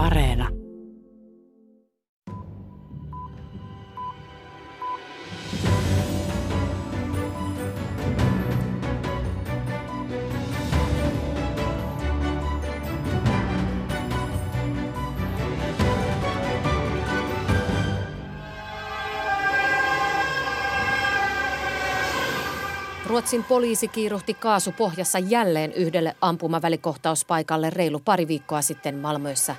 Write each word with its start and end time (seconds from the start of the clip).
Areena. 0.00 0.48
Ruotsin 23.06 23.44
poliisi 23.44 23.88
kiiruhti 23.88 24.34
kaasupohjassa 24.34 25.18
jälleen 25.18 25.72
yhdelle 25.72 26.16
ampumavälikohtauspaikalle 26.20 27.70
reilu 27.70 28.00
pari 28.04 28.28
viikkoa 28.28 28.62
sitten 28.62 28.94
Malmössä. 28.98 29.56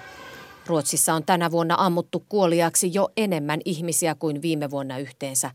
Ruotsissa 0.68 1.14
on 1.14 1.24
tänä 1.24 1.52
vuonna 1.52 1.76
ammuttu 1.78 2.26
kuoliaksi 2.30 2.94
jo 2.94 3.10
enemmän 3.18 3.60
ihmisiä 3.66 4.16
kuin 4.16 4.42
viime 4.42 4.72
vuonna 4.72 4.98
yhteensä. 4.98 5.52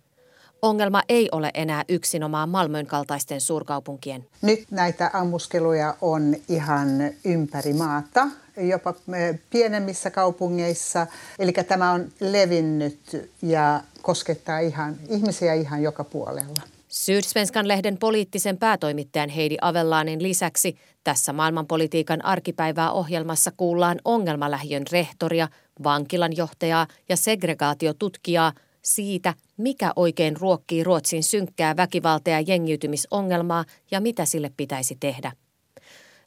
Ongelma 0.63 1.03
ei 1.09 1.29
ole 1.33 1.51
enää 1.55 1.85
yksinomaan 1.89 2.49
Malmön 2.49 2.87
kaltaisten 2.87 3.41
suurkaupunkien. 3.41 4.27
Nyt 4.43 4.65
näitä 4.71 5.11
ammuskeluja 5.13 5.97
on 6.01 6.35
ihan 6.49 6.89
ympäri 7.25 7.73
maata, 7.73 8.29
jopa 8.57 8.95
eh, 9.15 9.41
pienemmissä 9.51 10.11
kaupungeissa. 10.11 11.07
Eli 11.39 11.53
tämä 11.53 11.93
on 11.93 12.09
levinnyt 12.21 13.29
ja 13.43 13.81
koskettaa 14.03 14.59
ihan, 14.59 14.97
ihmisiä 15.09 15.55
ihan 15.55 15.83
joka 15.83 16.05
puolella. 16.05 16.76
Sydsvenskan 16.97 17.69
lehden 17.69 17.99
poliittisen 17.99 18.59
päätoimittajan 18.59 19.29
Heidi 19.29 19.57
Avellaanin 19.61 20.23
lisäksi 20.23 20.75
tässä 21.05 21.33
maailmanpolitiikan 21.33 22.25
arkipäivää 22.25 22.93
ohjelmassa 22.93 23.53
kuullaan 23.57 23.99
ongelmalähiön 24.05 24.83
rehtoria, 24.93 25.49
vankilan 25.85 26.37
johtajaa 26.37 26.87
ja 27.09 27.17
segregaatiotutkijaa 27.17 28.53
siitä, 28.83 29.35
mikä 29.57 29.93
oikein 29.97 30.37
ruokkii 30.37 30.85
Ruotsin 30.85 31.23
synkkää 31.23 31.77
väkivalta- 31.77 32.31
ja 32.31 32.41
jengiytymisongelmaa 32.41 33.65
ja 33.91 34.01
mitä 34.01 34.25
sille 34.25 34.53
pitäisi 34.57 34.97
tehdä. 35.01 35.33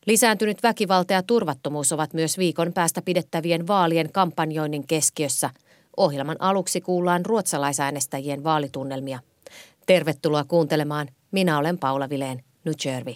Lisääntynyt 0.06 0.64
väkivalta 0.64 1.14
ja 1.14 1.24
turvattomuus 1.24 1.92
ovat 1.92 2.14
myös 2.14 2.38
viikon 2.38 2.74
päästä 2.74 3.02
pidettävien 3.02 3.68
vaalien 3.68 4.12
kampanjoinnin 4.12 4.88
keskiössä. 4.88 5.50
Ohjelman 5.98 6.38
aluksi 6.40 6.82
kuullaan 6.82 7.26
ruotsalaisäänestäjien 7.26 8.44
vaalitunnelmia. 8.44 9.20
Tervetuloa 9.90 10.44
kuuntelemaan. 10.44 11.08
Minä 11.32 11.58
olen 11.58 11.78
Paula 11.78 12.10
Vileen, 12.10 12.44
New 12.66 12.74
Jersey. 12.86 13.14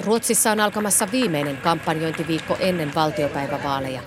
Ruotsissa 0.00 0.52
on 0.52 0.60
alkamassa 0.60 1.08
viimeinen 1.12 1.56
kampanjointiviikko 1.56 2.56
ennen 2.60 2.94
valtiopäivävaaleja. 2.94 4.00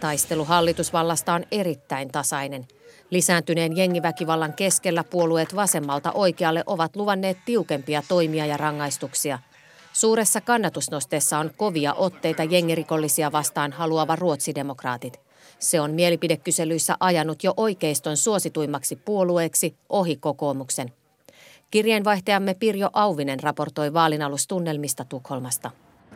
Taistelu 0.00 0.44
hallitusvallasta 0.44 1.34
on 1.34 1.44
erittäin 1.50 2.08
tasainen. 2.08 2.64
Lisääntyneen 3.10 3.76
jengiväkivallan 3.76 4.52
keskellä 4.52 5.04
puolueet 5.04 5.56
vasemmalta 5.56 6.12
oikealle 6.12 6.62
ovat 6.66 6.96
luvanneet 6.96 7.38
tiukempia 7.44 8.02
toimia 8.08 8.46
ja 8.46 8.56
rangaistuksia– 8.56 9.38
Suuressa 9.94 10.40
kannatusnosteessa 10.40 11.38
on 11.38 11.50
kovia 11.56 11.94
otteita 11.94 12.44
jengirikollisia 12.44 13.32
vastaan 13.32 13.72
haluava 13.72 14.16
ruotsidemokraatit. 14.16 15.20
Se 15.58 15.80
on 15.80 15.90
mielipidekyselyissä 15.90 16.96
ajanut 17.00 17.44
jo 17.44 17.54
oikeiston 17.56 18.16
suosituimmaksi 18.16 18.96
puolueeksi 18.96 19.76
ohi 19.88 20.16
kokoomuksen. 20.16 20.92
Kirjeenvaihtajamme 21.70 22.54
Pirjo 22.54 22.90
Auvinen 22.92 23.40
raportoi 23.40 23.92
vaalinalustunnelmista 23.92 25.04
Tukholmasta. 25.04 25.70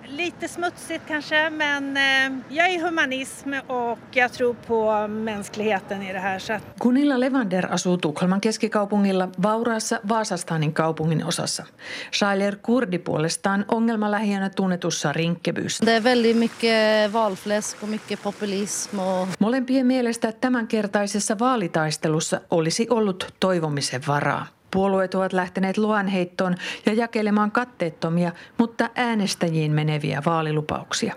Lite 0.07 0.49
smutsigt 0.49 1.05
kanske, 1.09 1.51
men 1.51 1.97
eh, 1.97 2.39
jag 2.49 2.71
är 2.71 2.85
humanism 2.85 3.53
och 3.67 3.99
jag 4.13 4.33
tror 4.33 4.55
på 4.55 5.09
mänskligheten 5.09 6.03
i 6.03 6.13
det 6.13 6.19
här. 6.19 6.39
Så 6.39 6.53
Gunilla 6.81 7.17
Levander 7.17 7.75
asuu 7.75 7.97
Tukholman 7.97 8.41
keskikaupungilla 8.41 9.29
vauraassa 9.43 10.01
Vaasastanin 10.09 10.73
kaupungin 10.73 11.25
osassa. 11.25 11.65
Shailer 12.13 12.57
Kurdi 12.57 12.99
puolestaan 12.99 13.65
ongelmalähiönä 13.69 14.51
tunnetussa 14.51 15.13
Rinkkebyssä. 15.13 15.87
Det 15.87 15.97
är 15.97 16.05
väldigt 16.05 16.37
mycket 16.37 17.13
valfläsk 17.13 17.83
och 17.83 17.89
mycket 17.89 18.23
populism. 18.23 18.99
Och... 18.99 19.29
Molempien 19.39 19.87
mielestä 19.87 20.33
tämänkertaisessa 20.33 21.39
vaalitaistelussa 21.39 22.41
olisi 22.51 22.87
ollut 22.91 23.35
toivomisen 23.41 24.03
varaa. 24.07 24.47
Puolueet 24.71 25.15
ovat 25.15 25.33
lähteneet 25.33 25.79
luonheittoon 25.79 26.55
ja 26.87 26.93
jakelemaan 26.93 27.51
katteettomia, 27.51 28.33
mutta 28.59 28.91
äänestäjiin 28.95 29.73
meneviä 29.73 30.23
vaalilupauksia. 30.27 31.15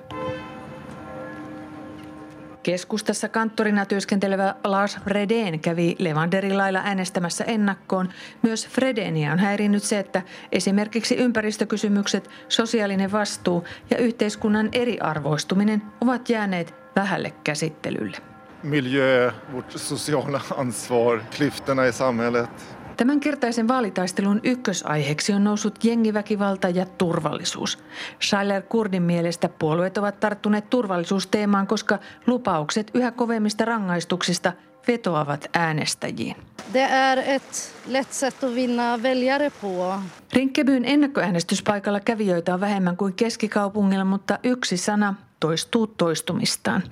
Keskustassa 2.63 3.29
kanttorina 3.29 3.85
työskentelevä 3.85 4.56
Lars 4.63 4.97
Fredén 4.97 5.59
kävi 5.59 5.95
Levanderin 6.00 6.57
lailla 6.57 6.81
äänestämässä 6.84 7.44
ennakkoon. 7.44 8.09
Myös 8.41 8.67
Fredenia 8.67 9.31
on 9.31 9.39
häirinnyt 9.39 9.83
se, 9.83 10.00
että 10.00 10.22
esimerkiksi 10.51 11.16
ympäristökysymykset, 11.16 12.29
sosiaalinen 12.50 13.12
vastuu 13.12 13.63
ja 13.89 13.97
yhteiskunnan 13.97 14.69
eriarvoistuminen 14.72 15.81
ovat 16.01 16.29
jääneet 16.29 16.73
vähälle 16.95 17.33
käsittelylle. 17.44 18.18
Miljö, 18.63 19.31
vårt 19.53 19.72
sociala 19.72 20.41
ansvar, 20.57 21.19
klyftorna 21.38 21.85
i 21.85 21.91
samhället, 21.91 22.50
Tämänkertaisen 22.97 23.68
vaalitaistelun 23.68 24.40
ykkösaiheeksi 24.44 25.34
on 25.34 25.44
noussut 25.44 25.84
jengiväkivalta 25.84 26.69
ja 26.69 26.85
turvallisuus. 26.85 27.79
Schailer 28.22 28.62
Kurdin 28.62 29.03
mielestä 29.03 29.50
puolueet 29.50 29.97
ovat 29.97 30.19
tarttuneet 30.19 30.69
turvallisuusteemaan, 30.69 31.68
koska 31.68 32.00
lupaukset 32.28 32.91
yhä 32.94 33.12
kovemmista 33.12 33.66
rangaistuksista 33.66 34.53
vetoavat 34.88 35.50
äänestäjiin. 35.53 36.35
Det 36.74 36.84
är 36.91 37.18
ett 37.25 37.74
lätt 37.88 38.13
sätt 38.13 38.44
att 38.44 38.56
vinna 38.56 39.03
väljare 39.03 39.50
på. 39.62 39.94
Rinkkebyn 40.34 40.85
ennakkoäänestyspaikalla 40.85 42.00
kävijöitä 42.00 42.53
on 42.53 42.59
vähemmän 42.59 42.97
kuin 42.97 43.13
keskikaupungilla, 43.13 44.06
mutta 44.06 44.40
yksi 44.44 44.78
sana 44.78 45.16
toistuu 45.41 45.88
toistumistaan. 45.88 46.84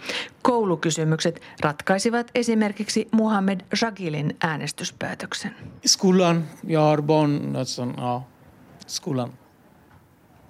Koulukysymykset 0.42 1.42
ratkaisivat 1.62 2.32
esimerkiksi 2.36 3.08
Muhammed 3.12 3.62
Jagilin 3.82 4.38
äänestyspäätöksen. 4.44 5.56
Skolan, 5.86 6.44
jag 6.68 6.82
har 6.82 7.02
barn, 7.02 7.56
alltså, 7.56 7.88
ja, 7.98 8.22
skolan. 8.88 9.30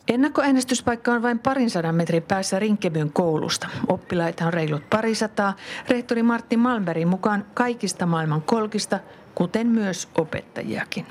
Ennakkoäänestyspaikka 0.08 1.12
on 1.12 1.22
vain 1.22 1.40
parin 1.40 1.70
sadan 1.70 1.96
metrin 1.96 2.24
päässä 2.24 2.60
Rinkebyn 2.60 3.14
koulusta. 3.14 3.68
Oppilaita 3.88 4.46
on 4.46 4.54
reilut 4.54 4.90
parisataa. 4.90 5.56
Rehtori 5.88 6.24
Martti 6.24 6.58
Malmbergin 6.58 7.08
mukaan 7.08 7.46
kaikista 7.54 8.06
maailman 8.06 8.42
kolkista, 8.42 9.00
kuten 9.36 9.68
myös 9.68 10.08
opettajiakin. 10.18 11.06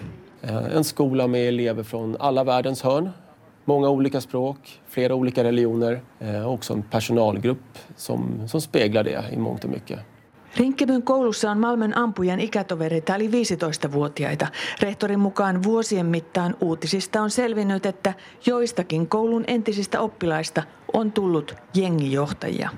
En 0.77 0.85
skola 0.85 1.29
med 1.29 1.49
elever 1.49 1.85
från 1.85 2.17
alla 2.19 2.47
världens 2.47 2.85
hörn 2.85 3.15
många 3.69 3.89
olika 3.89 4.21
språk, 4.21 4.59
flera 4.87 5.15
olika 5.15 5.45
religioner 5.45 6.01
eh, 6.21 6.47
och 6.47 6.53
också 6.53 6.73
en 6.73 6.83
personalgrupp 6.83 7.79
som, 7.97 8.49
som 8.49 8.61
speglar 8.61 9.05
det 9.05 9.25
i 9.33 9.37
mångt 9.37 9.65
och 9.65 9.71
mycket. 9.71 9.99
Rinkkebyn 10.55 11.03
koulussa 11.03 11.51
on 11.51 11.61
Malmön 11.61 11.97
ampujan 11.97 12.41
ikätovereita 12.41 13.15
eli 13.15 13.29
15-vuotiaita. 13.29 14.47
Rehtorin 14.81 15.21
mukaan 15.21 15.63
vuosien 15.63 16.07
mittaan 16.07 16.55
uutisista 16.61 17.23
on 17.23 17.31
selvinnyt, 17.31 17.87
että 17.87 18.15
joistakin 18.47 19.09
koulun 19.09 19.45
entisistä 19.47 20.01
oppilaista 20.01 20.63
on 20.93 21.13
tullut 21.13 21.55
jengijohtajia. 21.75 22.71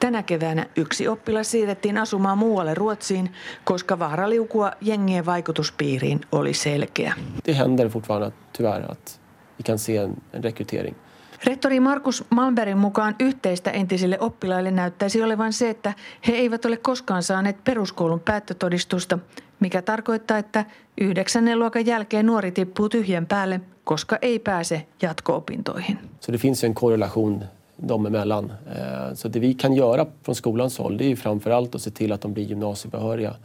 Tänä 0.00 0.22
keväänä 0.22 0.66
yksi 0.76 1.08
oppilas 1.08 1.50
siirrettiin 1.50 1.98
asumaan 1.98 2.38
muualle 2.38 2.74
Ruotsiin, 2.74 3.30
koska 3.64 3.98
vaara 3.98 4.30
liukua 4.30 4.72
jengien 4.80 5.26
vaikutuspiiriin 5.26 6.20
oli 6.32 6.54
selkeä. 6.54 7.14
Det 7.46 7.54
händer 7.54 7.88
fortfarande 7.88 8.32
tyvärr 8.56 8.90
att 8.90 9.23
vi 9.58 9.62
kan 9.64 9.78
se 9.78 9.96
en, 9.96 10.14
en 10.32 10.44
rekrytering. 10.44 10.96
Rehtori 11.44 11.80
Markus 11.80 12.24
Malmbergin 12.30 12.78
mukaan 12.78 13.14
yhteistä 13.20 13.70
entisille 13.70 14.20
oppilaille 14.20 14.70
näyttäisi 14.70 15.22
olevan 15.22 15.52
se, 15.52 15.70
että 15.70 15.92
he 16.28 16.32
eivät 16.32 16.64
ole 16.64 16.76
koskaan 16.76 17.22
saaneet 17.22 17.64
peruskoulun 17.64 18.20
päättötodistusta, 18.20 19.18
mikä 19.60 19.82
tarkoittaa, 19.82 20.38
että 20.38 20.64
yhdeksännen 20.98 21.58
luokan 21.58 21.86
jälkeen 21.86 22.26
nuori 22.26 22.52
tippuu 22.52 22.88
tyhjän 22.88 23.26
päälle, 23.26 23.60
koska 23.84 24.18
ei 24.22 24.38
pääse 24.38 24.86
jatko-opintoihin. 25.02 25.98
Så 26.20 26.32
det 26.32 26.40
finns 26.40 26.64
en 26.64 26.74
korrelation 26.74 27.44
dem 27.88 28.06
emellan. 28.06 28.52
Eh, 28.66 29.14
så 29.14 29.28
det 29.28 29.40
vi 29.40 29.54
kan 29.54 29.74
göra 29.74 30.06
från 30.22 30.34
skolans 30.34 30.78
håll 30.78 30.96
det 30.96 31.04
är 31.04 31.08
ju 31.08 31.16
framförallt 31.16 31.74
att 31.74 31.82
se 31.82 31.90
till 31.90 32.12
att 32.12 32.20
de 32.20 32.32
blir 32.32 32.44
gymnasiebehöriga. 32.44 33.36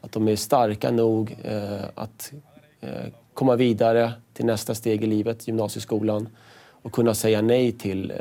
Att 0.00 0.12
de 0.12 0.28
är 0.28 0.36
starka 0.36 0.90
nog 0.90 1.36
eh, 1.44 1.84
att 1.94 2.32
eh, 2.80 3.12
komma 3.34 3.56
vidare 3.56 4.12
till 4.32 4.46
nästa 4.46 4.74
steg 4.74 5.04
i 5.04 5.06
livet, 5.06 5.48
gymnasieskolan 5.48 6.28
och 6.82 6.92
kunna 6.92 7.14
säga 7.14 7.42
nej 7.42 7.72
till 7.72 8.10
eh, 8.10 8.16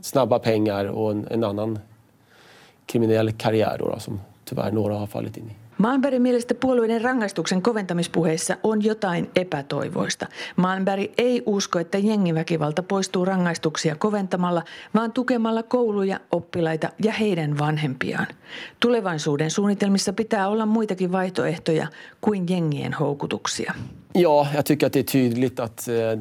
snabba 0.00 0.38
pengar 0.38 0.84
och 0.84 1.10
en, 1.10 1.26
en 1.30 1.44
annan 1.44 1.78
kriminell 2.86 3.32
karriär 3.32 3.76
då, 3.78 3.90
då, 3.90 4.00
som 4.00 4.20
tyvärr 4.44 4.72
några 4.72 4.94
har 4.94 5.06
fallit 5.06 5.36
in 5.36 5.44
i. 5.50 5.66
Malmbergin 5.78 6.22
mielestä 6.22 6.54
puolueiden 6.54 7.02
rangaistuksen 7.02 7.62
koventamispuheissa 7.62 8.56
on 8.62 8.84
jotain 8.84 9.30
epätoivoista. 9.36 10.26
Malmberg 10.56 11.12
ei 11.18 11.42
usko, 11.46 11.78
että 11.78 11.98
jengiväkivalta 11.98 12.82
poistuu 12.82 13.24
rangaistuksia 13.24 13.96
koventamalla, 13.96 14.62
vaan 14.94 15.12
tukemalla 15.12 15.62
kouluja, 15.62 16.20
oppilaita 16.30 16.88
ja 17.02 17.12
heidän 17.12 17.58
vanhempiaan. 17.58 18.26
Tulevaisuuden 18.80 19.50
suunnitelmissa 19.50 20.12
pitää 20.12 20.48
olla 20.48 20.66
muitakin 20.66 21.12
vaihtoehtoja 21.12 21.86
kuin 22.20 22.46
jengien 22.48 22.92
houkutuksia. 22.92 23.74
Ja, 24.18 24.48
jag 24.54 24.66
tycker 24.66 24.86
att 24.86 24.92
det 24.92 24.98
är 24.98 25.02
tydligt 25.02 25.60
att 25.60 25.88
eh, 25.88 26.18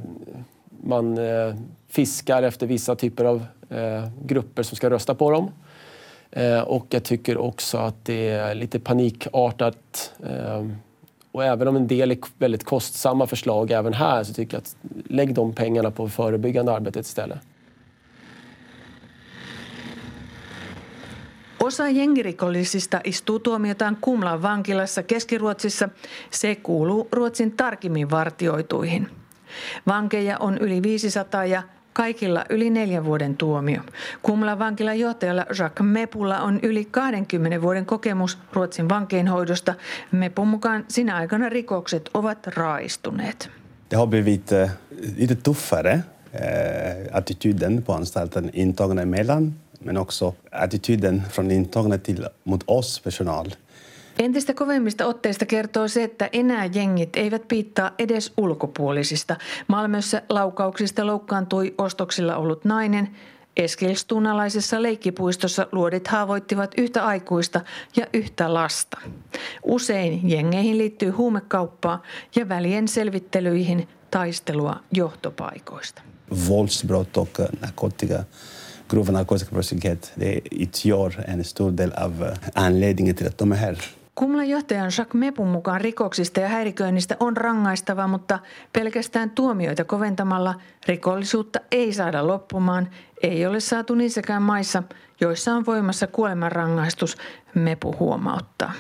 man 0.84 1.18
eh, 1.18 1.56
fiskar 1.88 2.44
efter 2.44 2.68
vissa 2.68 2.96
typer 2.96 3.26
av 3.26 3.46
eh, 3.70 4.08
grupper 4.26 4.64
som 4.64 4.76
ska 4.76 4.90
rösta 4.90 5.16
på 5.16 5.32
dem. 5.32 5.52
Eh, 6.32 6.60
och 6.60 6.86
jag 6.90 7.04
tycker 7.04 7.38
också 7.38 7.78
att 7.78 8.06
det 8.06 8.30
är 8.30 8.56
lite 8.56 8.80
panikartat. 8.80 10.14
Eh, 10.28 10.68
och 11.32 11.46
även 11.46 11.68
om 11.68 11.76
en 11.76 11.88
del 11.88 12.12
är 12.12 12.18
väldigt 12.38 12.64
kostsamma 12.64 13.28
förslag 13.28 13.72
även 13.72 13.94
här 13.94 14.24
så 14.24 14.34
tycker 14.34 14.58
jag 14.58 14.62
att 14.62 14.76
lägg 15.12 15.34
de 15.34 15.54
pengarna 15.54 15.92
på 15.92 16.10
förebyggande 16.10 16.72
arbetet 16.72 17.06
istället. 17.06 17.40
Osa 21.66 21.90
jengirikollisista 21.90 23.02
istuu 23.04 23.40
tuomiotaan 23.40 23.98
Kumlan 24.02 24.42
vankilassa 24.42 25.04
Keski-Ruotsissa. 25.04 25.90
Se 26.32 26.56
kuuluu 26.56 27.08
Ruotsin 27.12 27.52
tarkimmin 27.52 28.10
vartioituihin. 28.10 29.08
Vankeja 29.88 30.38
on 30.38 30.58
yli 30.58 30.84
500 30.84 31.46
ja 31.46 31.64
kaikilla 31.94 32.46
yli 32.50 32.70
neljän 32.70 33.06
vuoden 33.06 33.38
tuomio. 33.38 33.82
Kumlan 34.22 34.60
vankilan 34.60 35.00
johtajalla 35.00 35.46
Jacques 35.60 35.90
Mepulla 35.90 36.40
on 36.40 36.60
yli 36.64 36.86
20 36.86 37.62
vuoden 37.62 37.86
kokemus 37.86 38.38
Ruotsin 38.54 38.90
vankeinhoidosta. 38.90 39.74
Mepun 40.12 40.48
mukaan 40.48 40.86
sinä 40.88 41.16
aikana 41.16 41.50
rikokset 41.50 42.10
ovat 42.14 42.48
raistuneet. 42.48 43.50
Det 43.90 43.98
har 43.98 44.08
blivit 44.08 44.52
eh, 44.52 44.72
lite 45.18 45.36
tuffare 45.36 45.94
eh, 45.94 46.02
attityden 47.12 47.84
på 47.84 47.94
anstalten 47.94 48.50
intagna 48.54 49.02
emellan 49.02 49.54
men 49.86 49.98
också 49.98 50.34
attityden 50.52 51.24
från 51.30 51.52
intagna 51.52 51.98
till, 51.98 52.28
mot 52.46 52.64
oss 52.68 53.00
personal– 53.00 53.46
Entistä 54.20 54.54
kovemmista 54.54 55.06
otteista 55.06 55.46
kertoo 55.46 55.88
se, 55.88 56.04
että 56.04 56.30
enää 56.34 56.66
jengit 56.66 57.16
eivät 57.16 57.48
piittaa 57.48 57.92
edes 58.00 58.34
ulkopuolisista. 58.38 59.36
Malmössä 59.68 60.22
laukauksista 60.30 61.06
loukkaantui 61.06 61.76
ostoksilla 61.78 62.36
ollut 62.36 62.66
nainen. 62.66 63.10
Eskilstunalaisessa 63.58 64.82
leikkipuistossa 64.82 65.68
luodit 65.72 66.08
haavoittivat 66.08 66.72
yhtä 66.78 67.06
aikuista 67.06 67.62
ja 67.96 68.08
yhtä 68.14 68.54
lasta. 68.54 68.98
Usein 69.64 70.30
jengeihin 70.30 70.78
liittyy 70.78 71.10
huumekauppaa 71.10 72.04
ja 72.36 72.50
välien 72.50 72.88
selvittelyihin 72.88 73.88
taistelua 74.12 74.80
johtopaikoista. 74.92 76.02
Våldsbrott 76.50 77.18
och 77.18 77.40
narkotika 77.62 78.24
grova 78.88 79.12
narkotikabrottslighet, 79.12 80.12
det 80.16 80.42
utgör 80.52 81.24
en 81.28 81.44
stor 81.44 81.72
del 81.72 81.92
av 81.94 82.32
anledningen 82.54 83.16
till 83.16 83.28
att 83.28 83.38
de 83.38 83.52
är 83.52 83.56
här. 83.56 83.78
Kumlan 84.16 84.50
johtajan 84.50 84.92
Jacques 84.98 85.14
Mepun 85.14 85.48
mukaan 85.48 85.82
rikoksista 85.82 86.40
ja 86.40 86.48
häiriköinnistä 86.48 87.18
on 87.20 87.38
rangaistava, 87.38 88.08
mutta 88.08 88.40
pelkästään 88.74 89.30
tuomioita 89.30 89.84
koventamalla 89.84 90.56
rikollisuutta 90.88 91.60
ei 91.72 91.94
saada 91.94 92.28
loppumaan. 92.28 92.90
Ei 93.24 93.46
ole 93.46 93.60
saatu 93.60 93.96
niissäkään 93.96 94.42
maissa, 94.42 94.84
joissa 95.22 95.54
on 95.54 95.66
voimassa 95.66 96.08
kuolemanrangaistus, 96.08 97.18
Mepu 97.54 97.96
huomauttaa. 98.00 98.72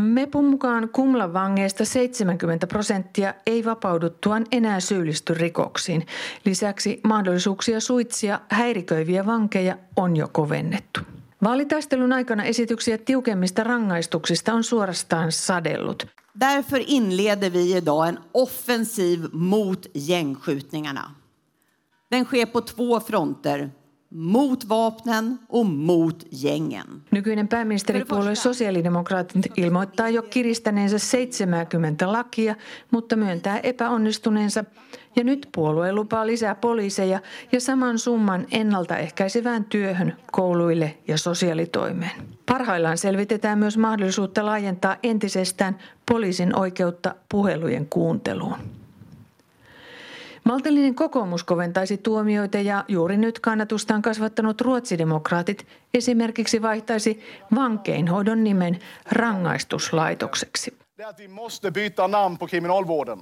Mepun 0.00 0.44
mukaan 0.44 0.88
Kumlan 0.88 1.32
vangeista 1.32 1.84
70 1.84 2.66
prosenttia 2.66 3.34
ei 3.46 3.64
vapauduttuaan 3.64 4.46
enää 4.52 4.80
syyllisty 4.80 5.34
rikoksiin. 5.34 6.06
Lisäksi 6.44 7.00
mahdollisuuksia 7.04 7.80
suitsia 7.80 8.40
häiriköiviä 8.48 9.26
vankeja 9.26 9.76
on 9.96 10.16
jo 10.16 10.28
kovennettu. 10.28 11.00
Vaalitaistelun 11.42 12.12
aikana 12.12 12.44
esityksiä 12.44 12.98
tiukemmista 12.98 13.64
rangaistuksista 13.64 14.54
on 14.54 14.64
suorastaan 14.64 15.32
sadellut. 15.32 16.06
Därför 16.40 16.82
inleder 16.86 17.52
vi 17.52 17.76
idag 17.76 18.08
en 18.08 18.18
offensiv 18.34 19.24
mot 19.32 19.86
gängskjutningarna. 19.94 21.10
Den 22.10 22.24
sker 22.24 22.46
på 22.46 22.60
två 22.60 23.00
fronter, 23.00 23.70
mot 24.10 24.68
vapnen 24.68 25.38
och 25.48 25.66
mot 25.66 26.24
gängen. 26.42 27.02
Nykyinen 27.10 27.48
pääministeripuolue 27.48 28.34
sosiaalidemokraatit 28.34 29.52
ilmoittaa 29.56 30.08
jo 30.08 30.22
kiristäneensä 30.22 30.98
70 30.98 32.12
lakia, 32.12 32.54
mutta 32.90 33.16
myöntää 33.16 33.58
epäonnistuneensa. 33.58 34.64
Ja 35.16 35.24
nyt 35.24 35.48
puolue 35.54 35.92
lupaa 35.92 36.26
lisää 36.26 36.54
poliiseja 36.54 37.20
ja 37.52 37.60
saman 37.60 37.98
summan 37.98 38.46
ennaltaehkäisevään 38.50 39.64
työhön 39.64 40.16
kouluille 40.32 40.98
ja 41.08 41.18
sosiaalitoimeen. 41.18 42.22
Parhaillaan 42.46 42.98
selvitetään 42.98 43.58
myös 43.58 43.78
mahdollisuutta 43.78 44.46
laajentaa 44.46 44.96
entisestään 45.02 45.78
poliisin 46.10 46.58
oikeutta 46.58 47.14
puhelujen 47.28 47.86
kuunteluun. 47.86 48.58
Maltillinen 50.48 50.94
kokoomus 50.94 51.44
koventaisi 51.44 51.96
tuomioita 51.96 52.58
ja 52.58 52.84
juuri 52.88 53.16
nyt 53.16 53.40
kannatustaan 53.40 54.02
kasvattanut 54.02 54.60
ruotsidemokraatit 54.60 55.66
esimerkiksi 55.94 56.62
vaihtaisi 56.62 57.20
vankeinhoidon 57.54 58.44
nimen 58.44 58.78
rangaistuslaitokseksi. 59.12 60.78
Vi 61.18 61.28
måste 61.28 61.70
byta 61.70 62.08
namn 62.08 62.38
på 62.38 62.46
kriminalvården. 62.46 63.18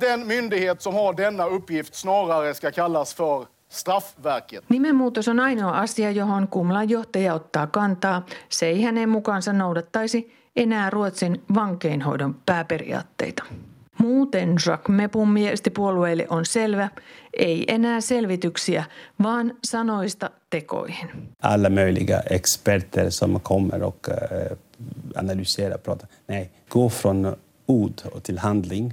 Den 0.00 0.26
myndighet 0.26 0.80
som 0.80 0.94
har 0.94 1.16
denna 1.16 1.46
uppgift 1.46 1.94
snarare 1.94 2.54
ska 2.54 2.72
kallas 2.72 3.14
för 3.14 3.46
Straffverket. 3.68 4.64
Nimenmuutos 4.68 5.28
on 5.28 5.40
ainoa 5.40 5.78
asia, 5.78 6.10
johon 6.10 6.48
Kumlan 6.48 6.88
johtaja 6.88 7.34
ottaa 7.34 7.66
kantaa. 7.66 8.22
Se 8.48 8.66
ei 8.66 8.82
hänen 8.82 9.08
mukaansa 9.08 9.52
noudattaisi 9.52 10.34
enää 10.56 10.90
Ruotsin 10.90 11.42
vankeinhoidon 11.54 12.34
pääperiaatteita. 12.46 13.44
Muuten 14.00 14.48
Jacques 14.66 14.96
Mepun 14.96 15.28
mielestä 15.28 15.70
puolueille 15.70 16.26
on 16.28 16.46
selvä, 16.46 16.88
ei 17.38 17.64
enää 17.68 18.00
selvityksiä, 18.00 18.84
vaan 19.22 19.54
sanoista 19.64 20.30
tekoihin. 20.50 21.10
Alla 21.42 21.68
möjliga 21.68 22.20
experter 22.30 23.10
som 23.10 23.40
kommer 23.40 23.84
och 23.84 24.08
uh, 24.08 24.58
analyserar, 25.14 25.78
pratar. 25.78 26.08
Nej, 26.28 26.50
gå 26.70 26.88
från 26.88 27.36
ord 27.68 28.22
till 28.22 28.38
handling. 28.38 28.90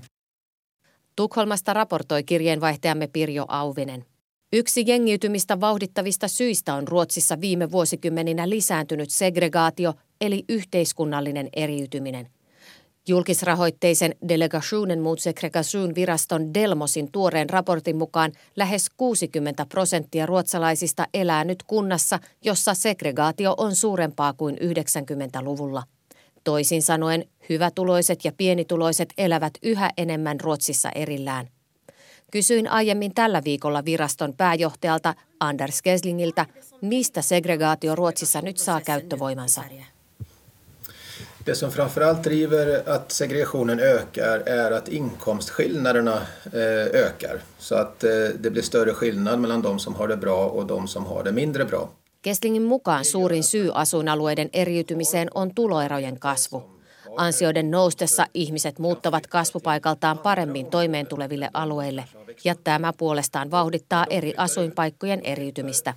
Tukholmasta 1.16 1.74
raportoi 1.74 2.24
kirjeenvaihtajamme 2.24 3.08
Pirjo 3.08 3.46
Auvinen. 3.48 4.06
Yksi 4.54 4.84
jengiytymistä 4.88 5.60
vauhdittavista 5.60 6.28
syistä 6.28 6.74
on 6.74 6.88
Ruotsissa 6.88 7.42
viime 7.42 7.72
vuosikymmeninä 7.72 8.50
lisääntynyt 8.50 9.10
segregaatio 9.10 9.94
eli 10.22 10.46
yhteiskunnallinen 10.50 11.50
eriytyminen. 11.56 12.28
Julkisrahoitteisen 13.08 14.16
Delegationen 14.28 15.00
mot 15.00 15.20
segregation 15.20 15.96
viraston 15.96 16.54
Delmosin 16.54 17.12
tuoreen 17.12 17.50
raportin 17.50 17.98
mukaan 17.98 18.32
lähes 18.56 18.90
60 18.98 19.66
prosenttia 19.66 20.26
ruotsalaisista 20.26 21.08
elää 21.14 21.44
nyt 21.44 21.64
kunnassa, 21.64 22.20
jossa 22.44 22.74
segregaatio 22.74 23.54
on 23.58 23.76
suurempaa 23.76 24.34
kuin 24.34 24.56
90-luvulla. 24.56 25.84
Toisin 26.44 26.82
sanoen, 26.82 27.26
hyvätuloiset 27.50 28.26
ja 28.26 28.32
pienituloiset 28.38 29.14
elävät 29.18 29.54
yhä 29.64 29.90
enemmän 29.98 30.40
Ruotsissa 30.40 30.90
erillään. 30.96 31.48
Kysyin 32.32 32.68
aiemmin 32.68 33.14
tällä 33.14 33.42
viikolla 33.44 33.86
viraston 33.86 34.34
pääjohtajalta 34.34 35.16
Anders 35.40 35.82
Keslingiltä, 35.82 36.46
mistä 36.82 37.22
segregaatio 37.22 37.96
Ruotsissa 37.96 38.42
nyt 38.42 38.58
saa 38.58 38.82
käyttövoimansa. 38.82 39.64
Det 41.48 41.56
som 41.56 41.72
framförallt 41.72 42.24
driver 42.24 42.90
att 42.90 43.12
segregationen 43.12 43.80
ökar 43.80 44.40
är 44.40 44.72
att 44.72 44.88
inkomstskillnaderna 44.88 46.22
eh, 46.54 47.02
ökar. 47.06 47.42
Så 47.58 47.76
att 47.76 48.04
eh, 48.04 48.10
det 48.40 48.50
blir 48.50 48.62
större 48.62 48.94
skillnad 48.94 49.40
mellan 49.40 49.62
de 49.62 49.80
som 49.80 49.96
har 49.96 50.08
det 50.08 50.18
bra 50.18 50.46
och 50.46 50.66
de 50.66 50.88
som 50.88 51.06
har 51.06 51.24
det 51.24 51.32
mindre 51.32 51.66
bra. 51.66 51.90
Kestlingin 52.24 52.68
mukaan 52.68 53.06
suurin 53.06 53.44
syy 53.44 53.72
asuinalueiden 53.74 54.50
eriytymiseen 54.54 55.30
on 55.34 55.56
tuloerojen 55.56 56.20
kasvu. 56.20 56.62
Ansioiden 57.18 57.72
noustessa 57.72 58.26
ihmiset 58.34 58.80
muuttavat 58.80 59.28
kasvupaikaltaan 59.28 60.18
paremmin 60.18 60.66
toimeentuleville 60.66 61.50
alueille, 61.54 62.04
ja 62.44 62.56
tämä 62.64 62.94
puolestaan 62.98 63.52
vauhdittaa 63.52 64.06
eri 64.10 64.34
asuinpaikkojen 64.38 65.22
eriytymistä. 65.24 65.94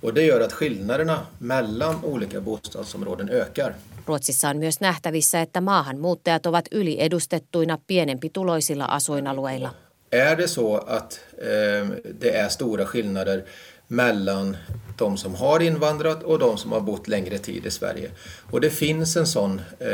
Ruotsissa 4.05 4.49
on 4.49 4.57
myös 4.57 4.81
nähtävissä, 4.81 5.41
että 5.41 5.61
maahanmuuttajat 5.61 6.45
ovat 6.45 6.65
yliedustettuina 6.71 7.77
pienempi 7.87 8.29
tuloisilla 8.29 8.85
asuinalueilla. 8.85 9.73
Är 10.11 10.37
det 10.37 10.47
så 10.47 10.75
att 10.75 11.19
eh, 11.37 12.13
det 12.19 12.35
är 12.35 12.49
stora 12.49 12.85
skillnader 12.85 13.43
mellan 13.87 14.57
de 15.01 15.17
som 15.17 15.35
har 15.35 15.59
invandrat 15.61 16.23
och 16.23 16.39
de 16.39 16.57
som 16.57 16.71
har 16.71 16.81
bott 16.81 17.07
längre 17.07 17.37
tid 17.37 17.65
i 17.65 17.71
Sverige. 17.71 18.11
Och 18.51 18.61
det 18.61 18.69
finns 18.69 19.17
en 19.17 19.27
sån 19.27 19.61
eh, 19.79 19.87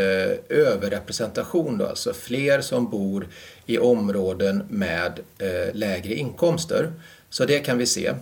överrepresentation, 0.49 1.77
då, 1.77 1.85
alltså 1.85 2.13
fler 2.13 2.61
som 2.61 2.89
bor 2.89 3.27
i 3.65 3.77
områden 3.77 4.63
med 4.69 5.19
eh, 5.39 5.73
lägre 5.73 6.13
inkomster. 6.13 6.91
Så 7.29 7.45
det 7.45 7.59
kan 7.59 7.77
vi 7.77 7.85
se. 7.85 8.13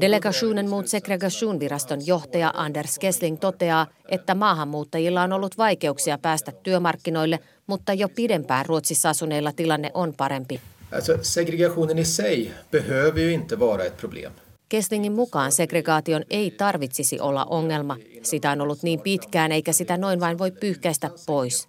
Delegationen 0.00 0.68
mot 0.68 0.88
segregationviraston 0.88 2.06
johtaja 2.06 2.50
Anders 2.54 2.98
Kessling 2.98 3.38
toteaa, 3.40 3.86
että 4.08 4.34
maahanmuuttajilla 4.34 5.22
on 5.22 5.32
ollut 5.32 5.58
vaikeuksia 5.58 6.18
päästä 6.18 6.52
työmarkkinoille, 6.62 7.38
mutta 7.66 7.92
jo 7.92 8.08
pidempään 8.08 8.66
Ruotsissa 8.66 9.10
asuneilla 9.10 9.52
tilanne 9.52 9.90
on 9.94 10.14
parempi. 10.14 10.60
Alltså, 10.92 11.18
segregationen 11.22 11.98
i 11.98 12.04
sig 12.04 12.50
behöver 12.70 13.20
ju 13.20 13.32
inte 13.32 13.58
vara 13.58 13.84
ett 13.84 13.96
problem. 13.96 14.32
Kesslingin 14.68 15.12
mukaan 15.12 15.52
segregaation 15.52 16.24
ei 16.30 16.50
tarvitsisi 16.50 17.20
olla 17.20 17.44
ongelma. 17.44 17.96
Sitä 18.22 18.50
on 18.50 18.60
ollut 18.60 18.82
niin 18.82 19.00
pitkään 19.00 19.52
eikä 19.52 19.72
sitä 19.72 19.96
noin 19.96 20.20
vain 20.20 20.38
voi 20.38 20.50
pyyhkäistä 20.50 21.10
pois. 21.26 21.66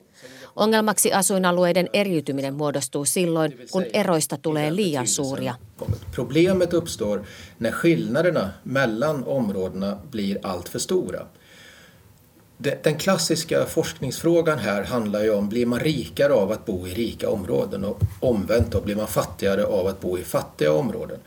Ongelmaksi 0.55 1.13
asuinalueiden 1.13 1.89
eriytyminen 1.93 2.53
muodostuu 2.53 3.05
silloin, 3.05 3.59
kun 3.71 3.85
eroista 3.93 4.37
tulee 4.37 4.75
liian 4.75 5.07
suuria. 5.07 5.55
Problemet 6.15 6.73
uppstår 6.73 7.23
när 7.59 7.71
skillnaderna 7.71 8.49
mellan 8.63 9.23
områdena 9.25 9.97
blir 10.11 10.39
allt 10.43 10.69
för 10.69 10.79
stora. 10.79 11.27
Den 12.83 12.97
klassiska 12.97 13.65
forskningsfrågan 13.65 14.59
här 14.59 14.83
handlar 14.83 15.23
ju 15.23 15.29
om, 15.29 15.49
blir 15.49 15.65
man 15.65 15.79
rikare 15.79 16.33
av 16.33 16.51
att 16.51 16.65
bo 16.65 16.87
i 16.87 16.93
rika 16.93 17.29
områden 17.29 17.83
och 17.83 18.01
omvänt 18.19 18.71
då, 18.71 18.81
blir 18.81 18.95
man 18.95 19.07
fattigare 19.07 19.65
av 19.65 19.87
att 19.87 20.01
bo 20.01 20.17
i 20.17 20.23
fattiga 20.23 20.71
områden? 20.71 21.19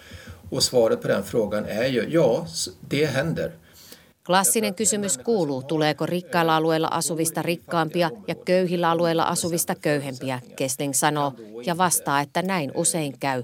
Och 0.52 0.62
svaret 0.62 1.02
på 1.02 1.08
den 1.08 1.24
frågan 1.24 1.64
är 1.64 1.86
ju 1.86 2.02
ja, 2.08 2.46
det 2.80 3.06
händer. 3.06 3.52
Klassinen 4.24 4.74
kysymys 4.74 5.18
kuuluu, 5.18 5.62
tuleeko 5.62 6.06
rikkailla 6.06 6.56
alueilla 6.56 6.88
asuvista 6.88 7.42
rikkaampia 7.42 8.10
ja 8.28 8.34
köyhillä 8.34 8.90
alueilla 8.90 9.22
asuvista 9.22 9.74
köyhempiä, 9.74 10.40
Kessling 10.56 10.94
sanoo, 10.94 11.32
ja 11.66 11.78
vastaa, 11.78 12.20
että 12.20 12.42
näin 12.42 12.72
usein 12.74 13.18
käy. 13.18 13.42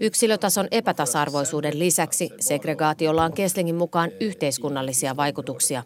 Yksilötason 0.00 0.68
epätasa-arvoisuuden 0.70 1.78
lisäksi 1.78 2.30
segregaatiolla 2.40 3.24
on 3.24 3.32
Kesslingin 3.32 3.74
mukaan 3.74 4.10
yhteiskunnallisia 4.20 5.16
vaikutuksia. 5.16 5.82